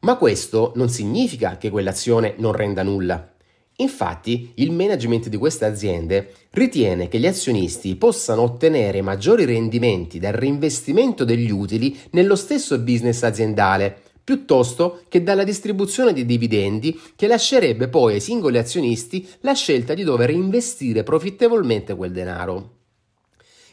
ma 0.00 0.16
questo 0.16 0.72
non 0.74 0.90
significa 0.90 1.56
che 1.56 1.70
quell'azione 1.70 2.34
non 2.36 2.52
renda 2.52 2.82
nulla. 2.82 3.32
Infatti, 3.80 4.52
il 4.56 4.72
management 4.72 5.28
di 5.28 5.36
queste 5.36 5.64
aziende 5.64 6.32
ritiene 6.50 7.06
che 7.06 7.18
gli 7.18 7.26
azionisti 7.26 7.94
possano 7.94 8.42
ottenere 8.42 9.02
maggiori 9.02 9.44
rendimenti 9.44 10.18
dal 10.18 10.32
reinvestimento 10.32 11.24
degli 11.24 11.50
utili 11.50 11.96
nello 12.10 12.34
stesso 12.34 12.78
business 12.80 13.22
aziendale, 13.22 14.00
piuttosto 14.24 15.02
che 15.08 15.22
dalla 15.22 15.44
distribuzione 15.44 16.12
di 16.12 16.26
dividendi 16.26 17.00
che 17.14 17.28
lascerebbe 17.28 17.88
poi 17.88 18.14
ai 18.14 18.20
singoli 18.20 18.58
azionisti 18.58 19.26
la 19.40 19.54
scelta 19.54 19.94
di 19.94 20.02
dover 20.02 20.30
investire 20.30 21.04
profittevolmente 21.04 21.94
quel 21.94 22.10
denaro. 22.10 22.77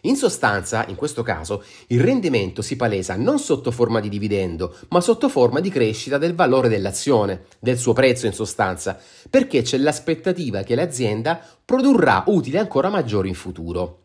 In 0.05 0.15
sostanza, 0.15 0.85
in 0.87 0.95
questo 0.95 1.23
caso, 1.23 1.63
il 1.87 1.99
rendimento 1.99 2.61
si 2.61 2.75
palesa 2.75 3.15
non 3.15 3.39
sotto 3.39 3.71
forma 3.71 3.99
di 3.99 4.07
dividendo, 4.07 4.75
ma 4.89 5.01
sotto 5.01 5.29
forma 5.29 5.59
di 5.59 5.69
crescita 5.69 6.19
del 6.19 6.35
valore 6.35 6.69
dell'azione, 6.69 7.45
del 7.59 7.79
suo 7.79 7.93
prezzo 7.93 8.27
in 8.27 8.33
sostanza, 8.33 8.99
perché 9.29 9.63
c'è 9.63 9.77
l'aspettativa 9.77 10.61
che 10.61 10.75
l'azienda 10.75 11.41
produrrà 11.65 12.23
utili 12.27 12.57
ancora 12.57 12.89
maggiori 12.89 13.29
in 13.29 13.35
futuro. 13.35 14.01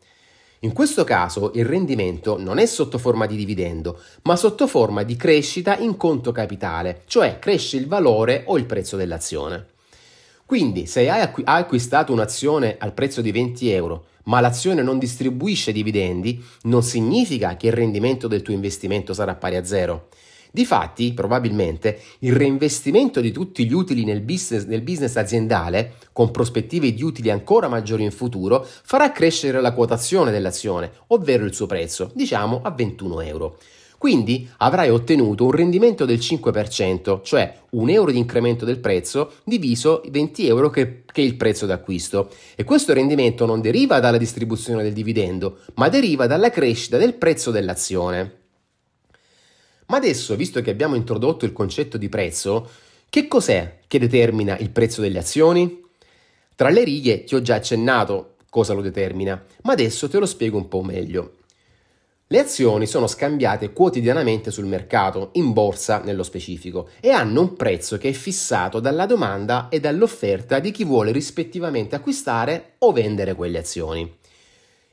In 0.60 0.72
questo 0.72 1.04
caso 1.04 1.52
il 1.54 1.66
rendimento 1.66 2.38
non 2.38 2.58
è 2.58 2.64
sotto 2.64 2.96
forma 2.96 3.26
di 3.26 3.36
dividendo, 3.36 4.00
ma 4.22 4.36
sotto 4.36 4.66
forma 4.66 5.02
di 5.02 5.16
crescita 5.16 5.76
in 5.76 5.98
conto 5.98 6.32
capitale, 6.32 7.02
cioè 7.06 7.38
cresce 7.38 7.76
il 7.76 7.86
valore 7.86 8.44
o 8.46 8.56
il 8.56 8.64
prezzo 8.64 8.96
dell'azione. 8.96 9.66
Quindi 10.50 10.86
se 10.86 11.08
hai 11.08 11.30
acquistato 11.44 12.12
un'azione 12.12 12.74
al 12.76 12.92
prezzo 12.92 13.20
di 13.20 13.30
20 13.30 13.70
euro, 13.70 14.06
ma 14.24 14.40
l'azione 14.40 14.82
non 14.82 14.98
distribuisce 14.98 15.70
dividendi, 15.70 16.42
non 16.62 16.82
significa 16.82 17.56
che 17.56 17.68
il 17.68 17.72
rendimento 17.72 18.26
del 18.26 18.42
tuo 18.42 18.52
investimento 18.52 19.14
sarà 19.14 19.36
pari 19.36 19.54
a 19.54 19.64
zero. 19.64 20.08
Difatti, 20.50 21.14
probabilmente, 21.14 22.00
il 22.18 22.32
reinvestimento 22.32 23.20
di 23.20 23.30
tutti 23.30 23.64
gli 23.64 23.72
utili 23.72 24.02
nel 24.02 24.22
business, 24.22 24.64
nel 24.64 24.82
business, 24.82 25.14
aziendale, 25.14 25.92
con 26.12 26.32
prospettive 26.32 26.92
di 26.92 27.04
utili 27.04 27.30
ancora 27.30 27.68
maggiori 27.68 28.02
in 28.02 28.10
futuro, 28.10 28.66
farà 28.66 29.12
crescere 29.12 29.60
la 29.60 29.72
quotazione 29.72 30.32
dell'azione, 30.32 30.90
ovvero 31.08 31.44
il 31.44 31.54
suo 31.54 31.66
prezzo, 31.66 32.10
diciamo 32.12 32.60
a 32.64 32.72
21 32.72 33.20
euro. 33.20 33.56
Quindi 34.00 34.48
avrai 34.56 34.88
ottenuto 34.88 35.44
un 35.44 35.50
rendimento 35.50 36.06
del 36.06 36.16
5%, 36.16 37.20
cioè 37.22 37.54
un 37.72 37.90
euro 37.90 38.10
di 38.10 38.16
incremento 38.16 38.64
del 38.64 38.78
prezzo 38.78 39.34
diviso 39.44 40.00
i 40.06 40.10
20 40.10 40.46
euro 40.46 40.70
che, 40.70 41.02
che 41.04 41.20
è 41.20 41.24
il 41.26 41.36
prezzo 41.36 41.66
d'acquisto. 41.66 42.30
E 42.54 42.64
questo 42.64 42.94
rendimento 42.94 43.44
non 43.44 43.60
deriva 43.60 44.00
dalla 44.00 44.16
distribuzione 44.16 44.82
del 44.82 44.94
dividendo, 44.94 45.58
ma 45.74 45.90
deriva 45.90 46.26
dalla 46.26 46.48
crescita 46.48 46.96
del 46.96 47.12
prezzo 47.12 47.50
dell'azione. 47.50 48.38
Ma 49.88 49.98
adesso, 49.98 50.34
visto 50.34 50.62
che 50.62 50.70
abbiamo 50.70 50.94
introdotto 50.94 51.44
il 51.44 51.52
concetto 51.52 51.98
di 51.98 52.08
prezzo, 52.08 52.70
che 53.10 53.28
cos'è 53.28 53.80
che 53.86 53.98
determina 53.98 54.56
il 54.56 54.70
prezzo 54.70 55.02
delle 55.02 55.18
azioni? 55.18 55.84
Tra 56.54 56.70
le 56.70 56.84
righe 56.84 57.24
ti 57.24 57.34
ho 57.34 57.42
già 57.42 57.56
accennato 57.56 58.36
cosa 58.48 58.72
lo 58.72 58.80
determina, 58.80 59.44
ma 59.64 59.72
adesso 59.72 60.08
te 60.08 60.18
lo 60.18 60.24
spiego 60.24 60.56
un 60.56 60.68
po' 60.68 60.82
meglio. 60.82 61.34
Le 62.32 62.38
azioni 62.38 62.86
sono 62.86 63.08
scambiate 63.08 63.72
quotidianamente 63.72 64.52
sul 64.52 64.64
mercato, 64.64 65.30
in 65.32 65.52
borsa 65.52 65.98
nello 65.98 66.22
specifico, 66.22 66.90
e 67.00 67.10
hanno 67.10 67.40
un 67.40 67.56
prezzo 67.56 67.98
che 67.98 68.10
è 68.10 68.12
fissato 68.12 68.78
dalla 68.78 69.04
domanda 69.04 69.68
e 69.68 69.80
dall'offerta 69.80 70.60
di 70.60 70.70
chi 70.70 70.84
vuole 70.84 71.10
rispettivamente 71.10 71.96
acquistare 71.96 72.74
o 72.78 72.92
vendere 72.92 73.34
quelle 73.34 73.58
azioni. 73.58 74.18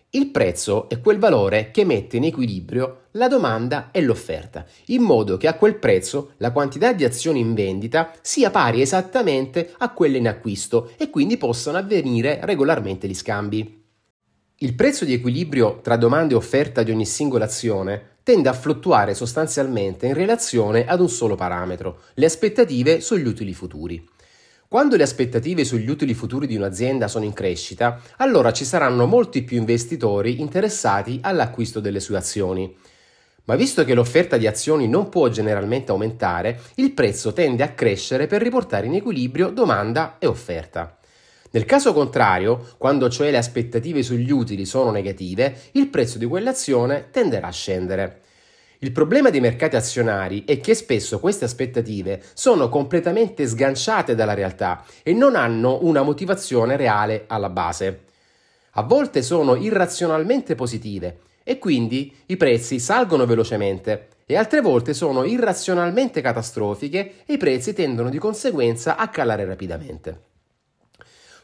Il 0.10 0.30
prezzo 0.30 0.90
è 0.90 1.00
quel 1.00 1.20
valore 1.20 1.70
che 1.70 1.86
mette 1.86 2.18
in 2.18 2.24
equilibrio 2.24 3.02
la 3.12 3.28
domanda 3.28 3.92
e 3.92 4.02
l'offerta, 4.02 4.66
in 4.88 5.04
modo 5.04 5.38
che 5.38 5.48
a 5.48 5.54
quel 5.54 5.76
prezzo 5.76 6.32
la 6.38 6.52
quantità 6.52 6.92
di 6.92 7.04
azioni 7.04 7.40
in 7.40 7.54
vendita 7.54 8.14
sia 8.20 8.50
pari 8.50 8.82
esattamente 8.82 9.76
a 9.78 9.94
quelle 9.94 10.18
in 10.18 10.28
acquisto 10.28 10.90
e 10.98 11.12
quindi 11.12 11.38
possano 11.38 11.78
avvenire 11.78 12.40
regolarmente 12.42 13.08
gli 13.08 13.14
scambi. 13.14 13.77
Il 14.62 14.74
prezzo 14.74 15.06
di 15.06 15.14
equilibrio 15.14 15.82
tra 15.84 15.98
domanda 15.98 16.34
e 16.34 16.36
offerta 16.36 16.82
di 16.82 16.90
ogni 16.90 17.06
singola 17.06 17.46
azione 17.46 18.16
tende 18.24 18.50
a 18.50 18.54
fluttuare 18.54 19.14
sostanzialmente 19.14 20.08
in 20.08 20.16
relazione 20.16 20.88
ad 20.88 21.00
un 21.00 21.10
solo 21.10 21.36
parametro, 21.36 22.00
le 22.16 22.26
aspettative 22.26 23.00
sugli 23.00 23.28
utili 23.28 23.54
futuri. 23.54 24.04
Quando 24.68 24.96
le 24.96 25.04
aspettative 25.04 25.64
sugli 25.64 25.88
utili 25.88 26.16
futuri 26.16 26.48
di 26.48 26.56
un'azienda 26.56 27.08
sono 27.08 27.24
in 27.24 27.34
crescita, 27.34 28.02
allora 28.18 28.52
ci 28.52 28.66
saranno 28.66 29.06
molti 29.06 29.44
più 29.44 29.58
investitori 29.58 30.42
interessati 30.42 31.20
all'acquisto 31.22 31.80
delle 31.80 32.00
sue 32.00 32.18
azioni. 32.18 32.76
Ma 33.44 33.56
visto 33.56 33.86
che 33.86 33.94
l'offerta 33.94 34.38
di 34.38 34.48
azioni 34.48 34.88
non 34.88 35.10
può 35.10 35.30
generalmente 35.30 35.92
aumentare, 35.92 36.62
il 36.78 36.94
prezzo 36.94 37.32
tende 37.32 37.62
a 37.62 37.74
crescere 37.74 38.26
per 38.26 38.42
riportare 38.42 38.88
in 38.88 38.96
equilibrio 38.96 39.52
domanda 39.52 40.16
e 40.18 40.26
offerta. 40.26 40.97
Nel 41.52 41.66
caso 41.66 41.94
contrario, 41.94 42.74
quando 42.78 43.10
cioè 43.10 43.32
le 43.32 43.38
aspettative 43.38 44.04
sugli 44.04 44.32
utili 44.32 44.66
sono 44.66 44.92
negative, 44.92 45.56
il 45.72 45.88
prezzo 45.88 46.18
di 46.18 46.26
quell'azione 46.26 47.08
tenderà 47.12 47.48
a 47.48 47.52
scendere. 47.52 48.22
Il 48.80 48.92
problema 48.92 49.32
dei 49.32 49.40
mercati 49.40 49.76
azionari 49.76 50.44
è 50.46 50.60
che 50.60 50.76
spesso 50.76 51.20
queste 51.20 51.46
aspettative 51.46 52.22
sono 52.34 52.70
completamente 52.70 53.48
sganciate 53.48 54.14
dalla 54.14 54.36
realtà 54.36 54.86
e 55.02 55.14
non 55.14 55.36
hanno 55.36 55.80
una 55.82 56.04
motivazione 56.04 56.76
reale 56.76 57.24
alla 57.28 57.50
base. 57.50 58.02
A 58.72 58.84
volte 58.84 59.24
sono 59.24 59.56
irrazionalmente 59.56 60.54
positive 60.54 61.22
e 61.44 61.58
quindi 61.58 62.14
i 62.28 62.38
prezzi 62.38 62.78
salgono 62.78 63.26
velocemente 63.26 64.10
e 64.28 64.36
altre 64.36 64.62
volte 64.62 64.94
sono 64.94 65.24
irrazionalmente 65.24 66.22
catastrofiche 66.22 67.24
e 67.26 67.34
i 67.34 67.38
prezzi 67.38 67.74
tendono 67.74 68.10
di 68.10 68.20
conseguenza 68.20 68.96
a 68.98 69.08
calare 69.08 69.46
rapidamente. 69.46 70.27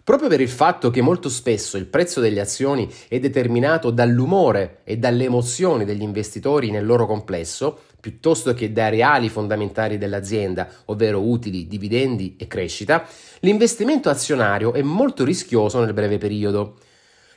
Proprio 0.03 0.27
per 0.27 0.41
il 0.41 0.49
fatto 0.49 0.89
che 0.89 1.01
molto 1.01 1.29
spesso 1.29 1.77
il 1.77 1.85
prezzo 1.85 2.19
delle 2.19 2.41
azioni 2.41 2.91
è 3.07 3.19
determinato 3.19 3.89
dall'umore 3.89 4.79
e 4.83 4.97
dalle 4.97 5.23
emozioni 5.23 5.85
degli 5.85 6.01
investitori 6.01 6.71
nel 6.71 6.85
loro 6.85 7.05
complesso, 7.05 7.79
piuttosto 8.01 8.53
che 8.53 8.73
dai 8.73 8.91
reali 8.91 9.29
fondamentali 9.29 9.97
dell'azienda, 9.97 10.67
ovvero 10.87 11.21
utili, 11.21 11.67
dividendi 11.67 12.35
e 12.37 12.47
crescita, 12.47 13.07
l'investimento 13.39 14.09
azionario 14.09 14.73
è 14.73 14.81
molto 14.81 15.23
rischioso 15.23 15.79
nel 15.79 15.93
breve 15.93 16.17
periodo. 16.17 16.79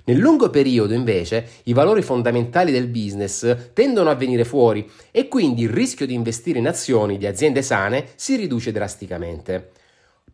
Nel 0.06 0.18
lungo 0.18 0.50
periodo, 0.50 0.92
invece, 0.92 1.46
i 1.64 1.72
valori 1.72 2.02
fondamentali 2.02 2.72
del 2.72 2.88
business 2.88 3.72
tendono 3.74 4.10
a 4.10 4.16
venire 4.16 4.44
fuori 4.44 4.90
e 5.12 5.28
quindi 5.28 5.62
il 5.62 5.70
rischio 5.70 6.04
di 6.04 6.14
investire 6.14 6.58
in 6.58 6.66
azioni 6.66 7.16
di 7.16 7.26
aziende 7.26 7.62
sane 7.62 8.08
si 8.16 8.34
riduce 8.34 8.72
drasticamente. 8.72 9.70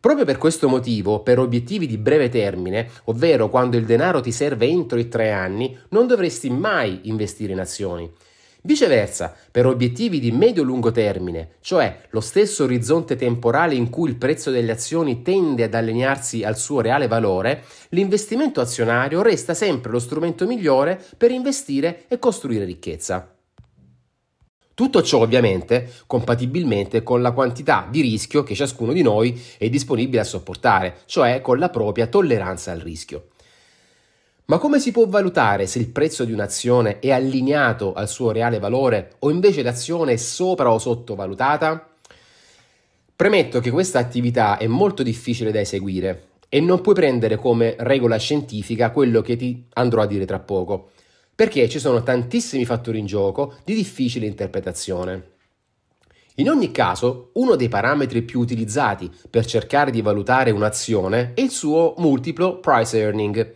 Proprio 0.03 0.25
per 0.25 0.37
questo 0.37 0.67
motivo, 0.67 1.21
per 1.21 1.39
obiettivi 1.39 1.87
di 1.87 1.97
breve 1.97 2.27
termine, 2.27 2.89
ovvero 3.05 3.47
quando 3.47 3.77
il 3.77 3.85
denaro 3.85 4.19
ti 4.19 4.33
serve 4.33 4.65
entro 4.65 4.99
i 4.99 5.07
tre 5.07 5.31
anni, 5.31 5.77
non 5.91 6.07
dovresti 6.07 6.49
mai 6.49 6.99
investire 7.03 7.53
in 7.53 7.61
azioni. 7.61 8.11
Viceversa, 8.63 9.33
per 9.49 9.65
obiettivi 9.65 10.19
di 10.19 10.33
medio-lungo 10.33 10.91
termine, 10.91 11.51
cioè 11.61 12.01
lo 12.09 12.19
stesso 12.19 12.65
orizzonte 12.65 13.15
temporale 13.15 13.75
in 13.75 13.89
cui 13.89 14.09
il 14.09 14.17
prezzo 14.17 14.51
delle 14.51 14.73
azioni 14.73 15.21
tende 15.21 15.63
ad 15.63 15.73
allinearsi 15.73 16.43
al 16.43 16.57
suo 16.57 16.81
reale 16.81 17.07
valore, 17.07 17.63
l'investimento 17.91 18.59
azionario 18.59 19.21
resta 19.21 19.53
sempre 19.53 19.89
lo 19.89 19.99
strumento 19.99 20.45
migliore 20.45 21.01
per 21.15 21.31
investire 21.31 22.03
e 22.09 22.19
costruire 22.19 22.65
ricchezza. 22.65 23.32
Tutto 24.75 25.03
ciò 25.03 25.19
ovviamente 25.19 25.91
compatibilmente 26.07 27.03
con 27.03 27.21
la 27.21 27.31
quantità 27.31 27.87
di 27.91 28.01
rischio 28.01 28.41
che 28.41 28.55
ciascuno 28.55 28.91
di 28.91 29.03
noi 29.03 29.39
è 29.57 29.69
disponibile 29.69 30.21
a 30.21 30.25
sopportare, 30.25 30.97
cioè 31.05 31.41
con 31.41 31.59
la 31.59 31.69
propria 31.69 32.07
tolleranza 32.07 32.71
al 32.71 32.79
rischio. 32.79 33.27
Ma 34.45 34.57
come 34.57 34.79
si 34.79 34.91
può 34.91 35.07
valutare 35.07 35.67
se 35.67 35.79
il 35.79 35.89
prezzo 35.89 36.25
di 36.25 36.33
un'azione 36.33 36.99
è 36.99 37.11
allineato 37.11 37.93
al 37.93 38.09
suo 38.09 38.31
reale 38.31 38.59
valore 38.59 39.13
o 39.19 39.29
invece 39.29 39.61
l'azione 39.61 40.13
è 40.13 40.17
sopra 40.17 40.71
o 40.71 40.79
sottovalutata? 40.79 41.89
Premetto 43.15 43.59
che 43.59 43.69
questa 43.69 43.99
attività 43.99 44.57
è 44.57 44.67
molto 44.67 45.03
difficile 45.03 45.51
da 45.51 45.59
eseguire 45.59 46.29
e 46.49 46.59
non 46.59 46.81
puoi 46.81 46.95
prendere 46.95 47.37
come 47.37 47.75
regola 47.77 48.17
scientifica 48.17 48.91
quello 48.91 49.21
che 49.21 49.35
ti 49.35 49.65
andrò 49.73 50.01
a 50.01 50.07
dire 50.07 50.25
tra 50.25 50.39
poco, 50.39 50.89
perché 51.35 51.67
ci 51.69 51.79
sono 51.79 52.03
tantissimi 52.03 52.65
fattori 52.65 52.99
in 52.99 53.05
gioco 53.05 53.55
di 53.63 53.73
difficile 53.73 54.25
interpretazione. 54.25 55.31
In 56.35 56.49
ogni 56.49 56.71
caso, 56.71 57.29
uno 57.33 57.55
dei 57.55 57.69
parametri 57.69 58.23
più 58.23 58.39
utilizzati 58.39 59.11
per 59.29 59.45
cercare 59.45 59.91
di 59.91 60.01
valutare 60.01 60.51
un'azione 60.51 61.33
è 61.35 61.41
il 61.41 61.51
suo 61.51 61.93
multiplo 61.97 62.59
price 62.59 62.97
earning, 62.97 63.53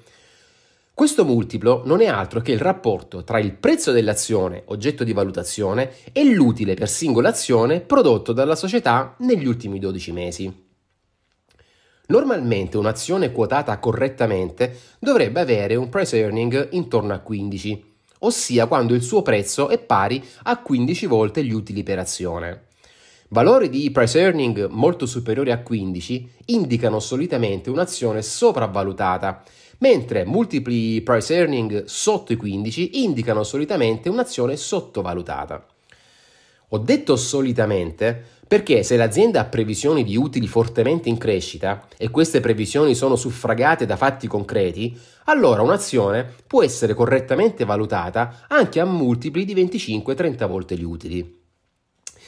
questo 0.98 1.26
multiplo 1.26 1.84
non 1.86 2.02
è 2.02 2.08
altro 2.08 2.42
che 2.42 2.52
il 2.52 2.60
rapporto 2.60 3.24
tra 3.24 3.38
il 3.38 3.54
prezzo 3.54 3.92
dell'azione 3.92 4.64
oggetto 4.66 5.04
di 5.04 5.14
valutazione 5.14 5.92
e 6.12 6.26
l'utile 6.26 6.74
per 6.74 6.90
singola 6.90 7.30
azione 7.30 7.82
prodotto 7.82 8.34
dalla 8.34 8.56
società 8.56 9.14
negli 9.20 9.46
ultimi 9.46 9.78
12 9.78 10.12
mesi. 10.12 10.67
Normalmente 12.08 12.78
un'azione 12.78 13.32
quotata 13.32 13.78
correttamente 13.80 14.78
dovrebbe 15.00 15.42
avere 15.42 15.76
un 15.76 15.90
price 15.90 16.18
earning 16.18 16.70
intorno 16.72 17.14
a 17.14 17.20
15, 17.20 17.84
ossia 18.20 18.66
quando 18.68 18.94
il 18.94 19.02
suo 19.02 19.22
prezzo 19.22 19.68
è 19.68 19.78
pari 19.78 20.24
a 20.44 20.58
15 20.62 21.06
volte 21.06 21.44
gli 21.44 21.52
utili 21.52 21.84
per 21.84 22.00
azione. 22.00 22.68
Valori 23.30 23.68
di 23.68 23.92
price 23.92 24.20
earning 24.20 24.68
molto 24.70 25.06
superiori 25.06 25.52
a 25.52 25.62
15 25.62 26.30
indicano 26.46 27.02
solitamente 27.02 27.70
un'azione 27.70 28.22
sopravvalutata 28.22 29.44
mentre 29.80 30.24
multipli 30.24 31.02
price 31.02 31.36
earning 31.36 31.84
sotto 31.84 32.32
i 32.32 32.38
15 32.38 33.04
indicano 33.04 33.44
solitamente 33.44 34.08
un'azione 34.08 34.56
sottovalutata. 34.56 35.77
Ho 36.72 36.80
detto 36.80 37.16
solitamente 37.16 38.36
perché 38.46 38.84
se 38.84 38.98
l'azienda 38.98 39.40
ha 39.40 39.46
previsioni 39.46 40.04
di 40.04 40.18
utili 40.18 40.48
fortemente 40.48 41.08
in 41.08 41.18
crescita 41.18 41.88
e 41.98 42.10
queste 42.10 42.42
previsioni 42.42 42.94
sono 42.94 43.16
suffragate 43.16 43.86
da 43.86 43.96
fatti 43.96 44.28
concreti, 44.28 44.98
allora 45.26 45.62
un'azione 45.62 46.30
può 46.46 46.64
essere 46.64 46.94
correttamente 46.94 47.64
valutata 47.64 48.46
anche 48.50 48.82
a 48.82 48.86
multipli 48.86 49.46
di 49.46 49.56
25-30 49.56 50.48
volte 50.48 50.78
gli 50.78 50.84
utili. 50.84 51.47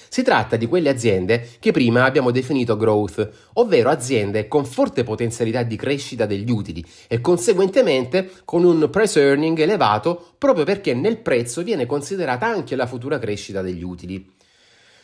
Si 0.09 0.23
tratta 0.23 0.55
di 0.55 0.65
quelle 0.65 0.89
aziende 0.89 1.47
che 1.59 1.71
prima 1.71 2.03
abbiamo 2.03 2.31
definito 2.31 2.75
growth, 2.75 3.29
ovvero 3.53 3.89
aziende 3.89 4.47
con 4.47 4.65
forte 4.65 5.03
potenzialità 5.03 5.61
di 5.61 5.75
crescita 5.75 6.25
degli 6.25 6.49
utili 6.49 6.83
e 7.07 7.21
conseguentemente 7.21 8.31
con 8.43 8.63
un 8.63 8.89
price 8.89 9.21
earning 9.21 9.59
elevato 9.59 10.33
proprio 10.37 10.65
perché 10.65 10.95
nel 10.95 11.19
prezzo 11.19 11.61
viene 11.61 11.85
considerata 11.85 12.47
anche 12.47 12.75
la 12.75 12.87
futura 12.87 13.19
crescita 13.19 13.61
degli 13.61 13.83
utili. 13.83 14.27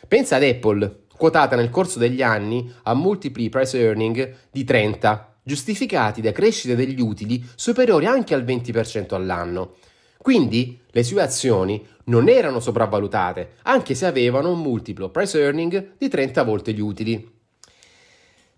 Pensa 0.08 0.36
ad 0.36 0.42
Apple, 0.42 1.04
quotata 1.16 1.54
nel 1.54 1.70
corso 1.70 2.00
degli 2.00 2.22
anni 2.22 2.72
a 2.82 2.94
multipli 2.94 3.48
price 3.48 3.78
earning 3.78 4.34
di 4.50 4.64
30, 4.64 5.36
giustificati 5.44 6.20
da 6.20 6.32
crescite 6.32 6.74
degli 6.74 7.00
utili 7.00 7.44
superiori 7.54 8.06
anche 8.06 8.34
al 8.34 8.44
20% 8.44 9.14
all'anno. 9.14 9.74
Quindi 10.18 10.80
le 10.96 11.02
sue 11.02 11.20
azioni 11.20 11.86
non 12.04 12.26
erano 12.26 12.58
sopravvalutate, 12.58 13.56
anche 13.64 13.94
se 13.94 14.06
avevano 14.06 14.52
un 14.52 14.60
multiplo 14.60 15.10
price 15.10 15.38
earning 15.38 15.92
di 15.98 16.08
30 16.08 16.42
volte 16.42 16.72
gli 16.72 16.80
utili. 16.80 17.34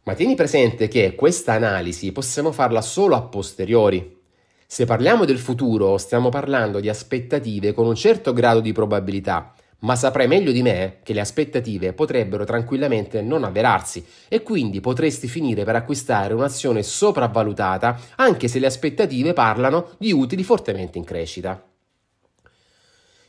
Ma 0.04 0.14
tieni 0.14 0.37
presente 0.37 0.87
che 0.87 1.16
questa 1.16 1.54
analisi 1.54 2.12
possiamo 2.12 2.52
farla 2.52 2.80
solo 2.80 3.16
a 3.16 3.23
posteriori. 3.23 4.21
Se 4.68 4.85
parliamo 4.85 5.25
del 5.25 5.38
futuro, 5.38 5.99
stiamo 5.99 6.28
parlando 6.28 6.78
di 6.78 6.88
aspettative 6.88 7.73
con 7.73 7.87
un 7.87 7.97
certo 7.97 8.33
grado 8.33 8.61
di 8.61 8.71
probabilità, 8.71 9.52
ma 9.80 9.97
saprai 9.97 10.28
meglio 10.28 10.52
di 10.52 10.62
me 10.62 10.99
che 11.02 11.14
le 11.14 11.21
aspettative 11.21 11.92
potrebbero 11.92 12.45
tranquillamente 12.45 13.21
non 13.21 13.42
avverarsi 13.42 14.07
e 14.28 14.45
quindi 14.45 14.80
potresti 14.80 15.26
finire 15.26 15.64
per 15.64 15.75
acquistare 15.75 16.35
un'azione 16.35 16.85
sopravvalutata 16.85 17.99
anche 18.14 18.47
se 18.47 18.61
le 18.61 18.66
aspettative 18.66 19.33
parlano 19.33 19.88
di 19.99 20.12
utili 20.12 20.45
fortemente 20.45 20.99
in 20.99 21.04
crescita. 21.04 21.67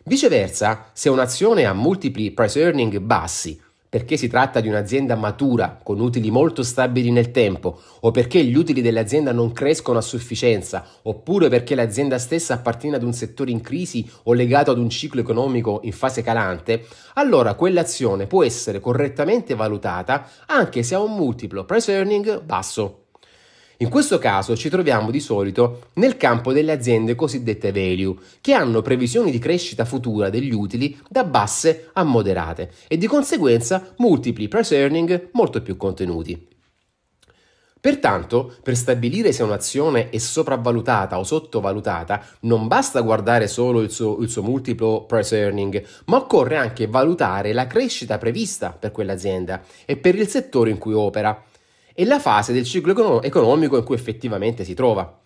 Viceversa, 0.05 0.89
se 0.93 1.09
un'azione 1.09 1.65
ha 1.65 1.73
multipli 1.73 2.31
price 2.31 2.59
earning 2.59 2.99
bassi, 2.99 3.59
perché 3.89 4.17
si 4.17 4.27
tratta 4.27 4.59
di 4.59 4.67
un'azienda 4.67 5.15
matura, 5.15 5.79
con 5.83 5.99
utili 5.99 6.31
molto 6.31 6.63
stabili 6.63 7.11
nel 7.11 7.31
tempo, 7.31 7.79
o 8.01 8.11
perché 8.11 8.43
gli 8.43 8.55
utili 8.55 8.81
dell'azienda 8.81 9.31
non 9.33 9.51
crescono 9.51 9.97
a 9.97 10.01
sufficienza, 10.01 10.85
oppure 11.01 11.49
perché 11.49 11.75
l'azienda 11.75 12.17
stessa 12.17 12.53
appartiene 12.53 12.95
ad 12.95 13.03
un 13.03 13.13
settore 13.13 13.51
in 13.51 13.61
crisi 13.61 14.07
o 14.23 14.33
legato 14.33 14.71
ad 14.71 14.77
un 14.77 14.89
ciclo 14.89 15.21
economico 15.21 15.81
in 15.83 15.91
fase 15.91 16.21
calante, 16.21 16.85
allora 17.15 17.55
quell'azione 17.55 18.27
può 18.27 18.43
essere 18.43 18.79
correttamente 18.79 19.55
valutata 19.55 20.29
anche 20.45 20.81
se 20.81 20.95
ha 20.95 21.01
un 21.01 21.15
multiplo 21.15 21.65
price 21.65 21.91
earning 21.91 22.41
basso. 22.41 23.08
In 23.81 23.87
questo 23.87 24.17
caso 24.17 24.57
ci 24.57 24.67
troviamo 24.67 25.09
di 25.09 25.21
solito 25.21 25.87
nel 25.93 26.17
campo 26.17 26.51
delle 26.51 26.73
aziende 26.73 27.15
cosiddette 27.15 27.71
value, 27.71 28.15
che 28.41 28.51
hanno 28.51 28.81
previsioni 28.81 29.31
di 29.31 29.39
crescita 29.39 29.85
futura 29.85 30.29
degli 30.29 30.51
utili 30.51 30.99
da 31.07 31.23
basse 31.23 31.89
a 31.93 32.03
moderate 32.03 32.73
e 32.89 32.97
di 32.97 33.07
conseguenza 33.07 33.93
multipli 33.99 34.49
price 34.49 34.75
earning 34.75 35.29
molto 35.31 35.61
più 35.61 35.77
contenuti. 35.77 36.47
Pertanto, 37.79 38.53
per 38.61 38.75
stabilire 38.75 39.31
se 39.31 39.43
un'azione 39.43 40.09
è 40.09 40.17
sopravvalutata 40.17 41.17
o 41.17 41.23
sottovalutata, 41.23 42.21
non 42.41 42.67
basta 42.67 42.99
guardare 42.99 43.47
solo 43.47 43.79
il 43.79 43.91
suo, 43.91 44.17
il 44.19 44.27
suo, 44.27 44.43
multiplo 44.43 45.05
price 45.05 45.37
earning, 45.37 45.81
ma 46.07 46.17
occorre 46.17 46.57
anche 46.57 46.87
valutare 46.87 47.53
la 47.53 47.65
crescita 47.67 48.17
prevista 48.17 48.75
per 48.77 48.91
quell'azienda 48.91 49.61
e 49.85 49.95
per 49.95 50.15
il 50.15 50.27
settore 50.27 50.69
in 50.69 50.77
cui 50.77 50.91
opera, 50.91 51.41
e 51.99 52.05
la 52.05 52.17
fase 52.17 52.53
del 52.53 52.63
ciclo 52.63 53.21
economico 53.21 53.75
in 53.75 53.83
cui 53.83 53.95
effettivamente 53.95 54.63
si 54.63 54.73
trova. 54.73 55.19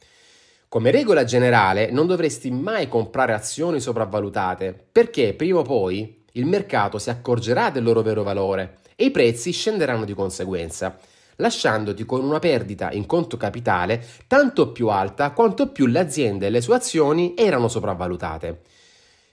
Come 0.68 0.90
regola 0.90 1.24
generale 1.24 1.92
non 1.92 2.08
dovresti 2.08 2.50
mai 2.50 2.88
comprare 2.88 3.34
azioni 3.34 3.80
sopravvalutate 3.80 4.88
perché 4.92 5.36
prima 5.36 5.60
o 5.60 5.62
poi 5.62 6.24
il 6.32 6.48
mercato 6.48 6.98
si 6.98 7.12
accorgerà 7.12 7.70
del 7.70 7.84
loro 7.84 8.02
vero 8.02 8.24
valore 8.24 8.80
e 8.96 9.06
i 9.06 9.12
prezzi 9.12 9.52
scenderanno 9.52 10.04
di 10.04 10.16
conseguenza, 10.16 10.98
lasciandoti 11.36 12.06
con 12.06 12.24
una 12.24 12.40
perdita 12.40 12.92
in 12.92 13.06
conto 13.06 13.38
capitale 13.38 14.04
tanto 14.26 14.72
più 14.72 14.88
alta 14.88 15.30
quanto 15.30 15.68
più 15.68 15.86
l'azienda 15.86 16.48
e 16.48 16.50
le 16.50 16.62
sue 16.62 16.74
azioni 16.74 17.36
erano 17.38 17.68
sopravvalutate. 17.68 18.62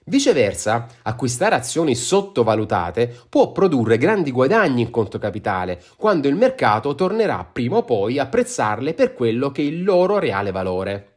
Viceversa, 0.06 0.86
acquistare 1.02 1.54
azioni 1.54 1.94
sottovalutate 1.94 3.14
può 3.28 3.52
produrre 3.52 3.98
grandi 3.98 4.30
guadagni 4.30 4.80
in 4.80 4.90
conto 4.90 5.18
capitale 5.18 5.80
quando 5.96 6.26
il 6.26 6.36
mercato 6.36 6.94
tornerà 6.94 7.46
prima 7.50 7.76
o 7.76 7.84
poi 7.84 8.18
a 8.18 8.26
prezzarle 8.26 8.94
per 8.94 9.12
quello 9.12 9.52
che 9.52 9.60
è 9.60 9.66
il 9.66 9.84
loro 9.84 10.18
reale 10.18 10.52
valore. 10.52 11.16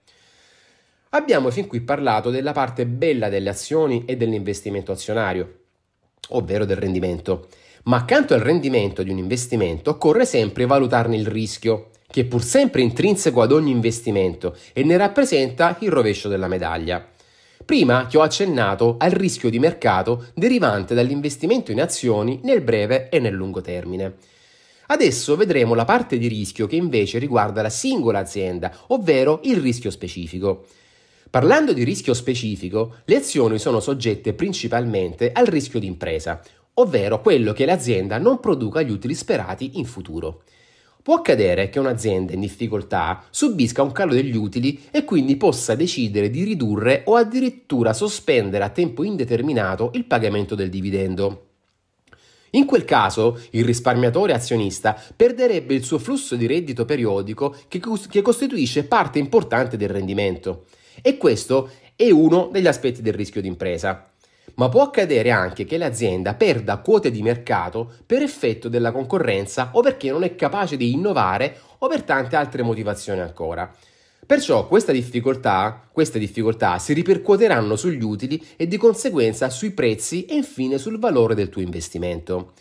Abbiamo 1.09 1.49
fin 1.49 1.67
qui 1.67 1.79
parlato 1.79 2.29
della 2.29 2.51
parte 2.51 2.85
bella 2.85 3.29
delle 3.29 3.49
azioni 3.49 4.03
e 4.05 4.17
dell'investimento 4.17 4.91
azionario, 4.91 5.59
ovvero 6.29 6.65
del 6.65 6.77
rendimento. 6.77 7.47
Ma 7.83 7.97
accanto 7.97 8.33
al 8.33 8.41
rendimento 8.41 9.01
di 9.01 9.11
un 9.11 9.17
investimento 9.17 9.91
occorre 9.91 10.25
sempre 10.25 10.65
valutarne 10.65 11.15
il 11.15 11.27
rischio, 11.27 11.89
che 12.07 12.21
è 12.21 12.25
pur 12.25 12.43
sempre 12.43 12.81
intrinseco 12.81 13.41
ad 13.41 13.51
ogni 13.51 13.71
investimento 13.71 14.55
e 14.73 14.83
ne 14.83 14.97
rappresenta 14.97 15.77
il 15.79 15.91
rovescio 15.91 16.29
della 16.29 16.47
medaglia. 16.47 17.12
Prima 17.65 18.05
ti 18.05 18.17
ho 18.17 18.21
accennato 18.21 18.95
al 18.97 19.11
rischio 19.11 19.49
di 19.49 19.59
mercato 19.59 20.27
derivante 20.33 20.93
dall'investimento 20.93 21.71
in 21.71 21.81
azioni 21.81 22.39
nel 22.43 22.61
breve 22.61 23.09
e 23.09 23.19
nel 23.19 23.33
lungo 23.33 23.61
termine. 23.61 24.15
Adesso 24.87 25.37
vedremo 25.37 25.73
la 25.73 25.85
parte 25.85 26.17
di 26.17 26.27
rischio 26.27 26.67
che 26.67 26.75
invece 26.75 27.19
riguarda 27.19 27.61
la 27.61 27.69
singola 27.69 28.19
azienda, 28.19 28.75
ovvero 28.87 29.39
il 29.43 29.57
rischio 29.57 29.89
specifico. 29.89 30.65
Parlando 31.29 31.73
di 31.73 31.83
rischio 31.83 32.13
specifico, 32.13 32.97
le 33.05 33.15
azioni 33.15 33.57
sono 33.57 33.79
soggette 33.79 34.33
principalmente 34.33 35.31
al 35.31 35.45
rischio 35.45 35.79
d'impresa, 35.79 36.41
ovvero 36.75 37.21
quello 37.21 37.53
che 37.53 37.65
l'azienda 37.65 38.17
non 38.17 38.39
produca 38.39 38.81
gli 38.81 38.91
utili 38.91 39.15
sperati 39.15 39.79
in 39.79 39.85
futuro. 39.85 40.43
Può 41.03 41.15
accadere 41.15 41.67
che 41.67 41.79
un'azienda 41.79 42.31
in 42.31 42.39
difficoltà 42.39 43.25
subisca 43.29 43.81
un 43.81 43.91
calo 43.91 44.13
degli 44.13 44.37
utili 44.37 44.85
e 44.89 45.03
quindi 45.03 45.35
possa 45.35 45.75
decidere 45.75 46.29
di 46.29 46.45
ridurre 46.45 47.01
o 47.07 47.17
addirittura 47.17 47.91
sospendere 47.91 48.63
a 48.63 48.69
tempo 48.69 49.03
indeterminato 49.03 49.91
il 49.95 50.05
pagamento 50.05 50.55
del 50.55 50.69
dividendo. 50.69 51.47
In 52.51 52.65
quel 52.65 52.85
caso 52.85 53.37
il 53.49 53.65
risparmiatore 53.65 54.31
azionista 54.31 54.97
perderebbe 55.13 55.73
il 55.73 55.83
suo 55.83 55.99
flusso 55.99 56.37
di 56.37 56.47
reddito 56.47 56.85
periodico 56.85 57.53
che, 57.67 57.81
che 58.09 58.21
costituisce 58.21 58.85
parte 58.85 59.19
importante 59.19 59.75
del 59.75 59.89
rendimento. 59.89 60.67
E 61.01 61.17
questo 61.17 61.69
è 61.97 62.09
uno 62.11 62.47
degli 62.49 62.67
aspetti 62.67 63.01
del 63.01 63.13
rischio 63.13 63.41
d'impresa 63.41 64.12
ma 64.55 64.69
può 64.69 64.81
accadere 64.81 65.31
anche 65.31 65.65
che 65.65 65.77
l'azienda 65.77 66.33
perda 66.35 66.77
quote 66.77 67.11
di 67.11 67.21
mercato 67.21 67.91
per 68.05 68.21
effetto 68.21 68.69
della 68.69 68.91
concorrenza 68.91 69.71
o 69.73 69.81
perché 69.81 70.11
non 70.11 70.23
è 70.23 70.35
capace 70.35 70.77
di 70.77 70.91
innovare 70.93 71.59
o 71.79 71.87
per 71.87 72.03
tante 72.03 72.35
altre 72.35 72.63
motivazioni 72.63 73.19
ancora. 73.19 73.71
Perciò 74.25 74.67
difficoltà, 74.91 75.87
queste 75.91 76.17
difficoltà 76.17 76.79
si 76.79 76.93
ripercuoteranno 76.93 77.75
sugli 77.75 78.03
utili 78.03 78.41
e 78.55 78.67
di 78.67 78.77
conseguenza 78.77 79.49
sui 79.49 79.71
prezzi 79.71 80.25
e 80.25 80.35
infine 80.35 80.77
sul 80.77 80.97
valore 80.97 81.35
del 81.35 81.49
tuo 81.49 81.61
investimento. 81.61 82.53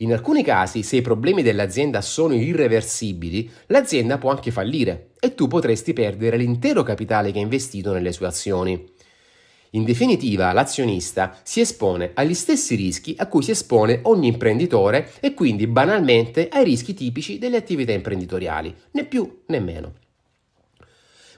In 0.00 0.12
alcuni 0.12 0.44
casi, 0.44 0.84
se 0.84 0.96
i 0.96 1.02
problemi 1.02 1.42
dell'azienda 1.42 2.00
sono 2.00 2.34
irreversibili, 2.34 3.50
l'azienda 3.66 4.18
può 4.18 4.30
anche 4.30 4.52
fallire 4.52 5.10
e 5.18 5.34
tu 5.34 5.48
potresti 5.48 5.92
perdere 5.92 6.36
l'intero 6.36 6.84
capitale 6.84 7.32
che 7.32 7.38
hai 7.38 7.42
investito 7.42 7.92
nelle 7.92 8.12
sue 8.12 8.28
azioni. 8.28 8.96
In 9.72 9.84
definitiva, 9.84 10.52
l'azionista 10.52 11.38
si 11.42 11.60
espone 11.60 12.12
agli 12.14 12.34
stessi 12.34 12.74
rischi 12.74 13.14
a 13.18 13.26
cui 13.26 13.42
si 13.42 13.50
espone 13.50 14.00
ogni 14.04 14.28
imprenditore 14.28 15.12
e 15.20 15.34
quindi 15.34 15.66
banalmente 15.66 16.48
ai 16.48 16.64
rischi 16.64 16.94
tipici 16.94 17.38
delle 17.38 17.58
attività 17.58 17.92
imprenditoriali, 17.92 18.74
né 18.92 19.04
più 19.04 19.42
né 19.46 19.60
meno. 19.60 19.92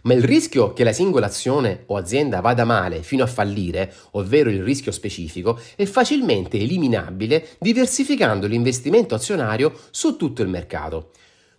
Ma 0.03 0.14
il 0.14 0.23
rischio 0.23 0.73
che 0.73 0.85
la 0.85 0.93
singola 0.93 1.27
azione 1.27 1.83
o 1.87 1.97
azienda 1.97 2.40
vada 2.40 2.64
male 2.64 3.03
fino 3.03 3.23
a 3.23 3.27
fallire, 3.27 3.93
ovvero 4.12 4.49
il 4.49 4.62
rischio 4.62 4.93
specifico, 4.93 5.59
è 5.77 5.85
facilmente 5.85 6.59
eliminabile 6.59 7.49
diversificando 7.59 8.47
l'investimento 8.47 9.14
azionario 9.14 9.79
su 9.90 10.16
tutto 10.16 10.40
il 10.40 10.49
mercato. 10.49 11.11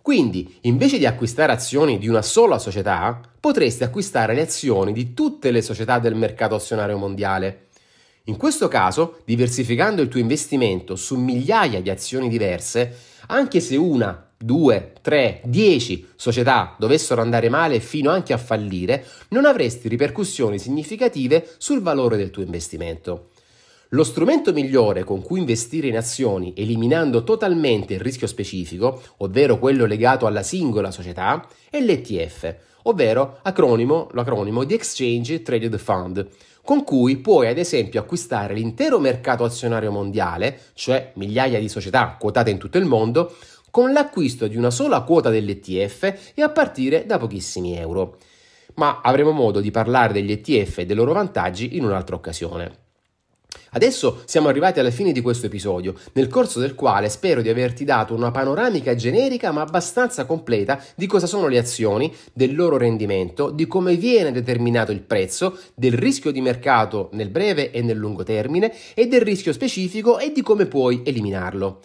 Quindi, 0.02 0.58
invece 0.62 0.98
di 0.98 1.06
acquistare 1.06 1.52
azioni 1.52 1.96
di 1.96 2.08
una 2.08 2.22
sola 2.22 2.58
società, 2.58 3.20
potresti 3.38 3.84
acquistare 3.84 4.34
le 4.34 4.42
azioni 4.42 4.92
di 4.92 5.14
tutte 5.14 5.52
le 5.52 5.62
società 5.62 6.00
del 6.00 6.16
mercato 6.16 6.56
azionario 6.56 6.98
mondiale. 6.98 7.68
In 8.24 8.36
questo 8.36 8.66
caso, 8.66 9.20
diversificando 9.24 10.02
il 10.02 10.08
tuo 10.08 10.18
investimento 10.18 10.96
su 10.96 11.16
migliaia 11.16 11.80
di 11.80 11.88
azioni 11.88 12.28
diverse, 12.28 12.96
anche 13.28 13.60
se 13.60 13.76
una 13.76 14.28
2, 14.36 14.92
3, 15.00 15.42
10 15.44 16.08
società 16.16 16.74
dovessero 16.78 17.20
andare 17.20 17.48
male 17.48 17.78
fino 17.78 18.10
anche 18.10 18.32
a 18.32 18.38
fallire, 18.38 19.04
non 19.28 19.44
avresti 19.44 19.86
ripercussioni 19.86 20.58
significative 20.58 21.48
sul 21.58 21.80
valore 21.80 22.16
del 22.16 22.30
tuo 22.30 22.42
investimento. 22.42 23.30
Lo 23.94 24.04
strumento 24.04 24.54
migliore 24.54 25.04
con 25.04 25.20
cui 25.20 25.38
investire 25.38 25.86
in 25.86 25.98
azioni 25.98 26.54
eliminando 26.56 27.24
totalmente 27.24 27.92
il 27.92 28.00
rischio 28.00 28.26
specifico, 28.26 29.02
ovvero 29.18 29.58
quello 29.58 29.84
legato 29.84 30.24
alla 30.24 30.42
singola 30.42 30.90
società, 30.90 31.46
è 31.68 31.78
l'ETF, 31.78 32.54
ovvero 32.84 33.40
acronimo, 33.42 34.08
l'acronimo 34.12 34.64
di 34.64 34.72
Exchange 34.72 35.42
Traded 35.42 35.76
Fund, 35.76 36.26
con 36.62 36.84
cui 36.84 37.18
puoi 37.18 37.48
ad 37.48 37.58
esempio 37.58 38.00
acquistare 38.00 38.54
l'intero 38.54 38.98
mercato 38.98 39.44
azionario 39.44 39.90
mondiale, 39.90 40.58
cioè 40.72 41.12
migliaia 41.16 41.60
di 41.60 41.68
società 41.68 42.16
quotate 42.18 42.48
in 42.48 42.56
tutto 42.56 42.78
il 42.78 42.86
mondo, 42.86 43.36
con 43.70 43.92
l'acquisto 43.92 44.46
di 44.46 44.56
una 44.56 44.70
sola 44.70 45.02
quota 45.02 45.28
dell'ETF 45.28 46.32
e 46.34 46.40
a 46.40 46.48
partire 46.48 47.04
da 47.04 47.18
pochissimi 47.18 47.76
euro. 47.76 48.16
Ma 48.76 49.02
avremo 49.02 49.32
modo 49.32 49.60
di 49.60 49.70
parlare 49.70 50.14
degli 50.14 50.32
ETF 50.32 50.78
e 50.78 50.86
dei 50.86 50.96
loro 50.96 51.12
vantaggi 51.12 51.76
in 51.76 51.84
un'altra 51.84 52.16
occasione. 52.16 52.81
Adesso 53.70 54.22
siamo 54.26 54.48
arrivati 54.48 54.80
alla 54.80 54.90
fine 54.90 55.12
di 55.12 55.20
questo 55.20 55.46
episodio, 55.46 55.94
nel 56.12 56.28
corso 56.28 56.60
del 56.60 56.74
quale 56.74 57.08
spero 57.08 57.40
di 57.40 57.48
averti 57.48 57.84
dato 57.84 58.14
una 58.14 58.30
panoramica 58.30 58.94
generica 58.94 59.50
ma 59.50 59.62
abbastanza 59.62 60.26
completa 60.26 60.82
di 60.94 61.06
cosa 61.06 61.26
sono 61.26 61.48
le 61.48 61.58
azioni, 61.58 62.14
del 62.32 62.54
loro 62.54 62.76
rendimento, 62.76 63.50
di 63.50 63.66
come 63.66 63.96
viene 63.96 64.32
determinato 64.32 64.92
il 64.92 65.00
prezzo, 65.00 65.58
del 65.74 65.94
rischio 65.94 66.30
di 66.30 66.40
mercato 66.40 67.08
nel 67.12 67.30
breve 67.30 67.70
e 67.70 67.82
nel 67.82 67.96
lungo 67.96 68.22
termine 68.24 68.72
e 68.94 69.06
del 69.06 69.22
rischio 69.22 69.52
specifico 69.52 70.18
e 70.18 70.32
di 70.32 70.42
come 70.42 70.66
puoi 70.66 71.02
eliminarlo. 71.04 71.80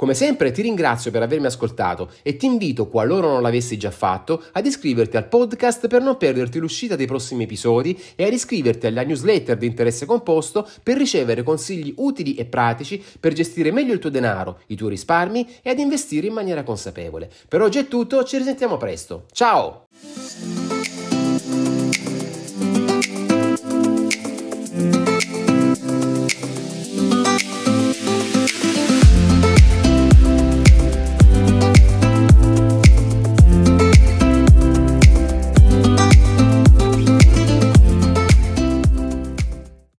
Come 0.00 0.14
sempre 0.14 0.50
ti 0.50 0.62
ringrazio 0.62 1.10
per 1.10 1.20
avermi 1.20 1.44
ascoltato 1.44 2.10
e 2.22 2.38
ti 2.38 2.46
invito, 2.46 2.88
qualora 2.88 3.26
non 3.26 3.42
l'avessi 3.42 3.76
già 3.76 3.90
fatto, 3.90 4.42
ad 4.52 4.64
iscriverti 4.64 5.18
al 5.18 5.28
podcast 5.28 5.88
per 5.88 6.00
non 6.00 6.16
perderti 6.16 6.58
l'uscita 6.58 6.96
dei 6.96 7.04
prossimi 7.04 7.42
episodi 7.42 8.00
e 8.16 8.24
ad 8.24 8.32
iscriverti 8.32 8.86
alla 8.86 9.02
newsletter 9.02 9.58
di 9.58 9.66
interesse 9.66 10.06
composto 10.06 10.66
per 10.82 10.96
ricevere 10.96 11.42
consigli 11.42 11.92
utili 11.98 12.34
e 12.34 12.46
pratici 12.46 13.04
per 13.20 13.34
gestire 13.34 13.72
meglio 13.72 13.92
il 13.92 13.98
tuo 13.98 14.08
denaro, 14.08 14.60
i 14.68 14.74
tuoi 14.74 14.88
risparmi 14.88 15.46
e 15.60 15.68
ad 15.68 15.78
investire 15.78 16.28
in 16.28 16.32
maniera 16.32 16.62
consapevole. 16.62 17.28
Per 17.46 17.60
oggi 17.60 17.80
è 17.80 17.86
tutto, 17.86 18.24
ci 18.24 18.38
risentiamo 18.38 18.78
presto. 18.78 19.26
Ciao! 19.32 19.88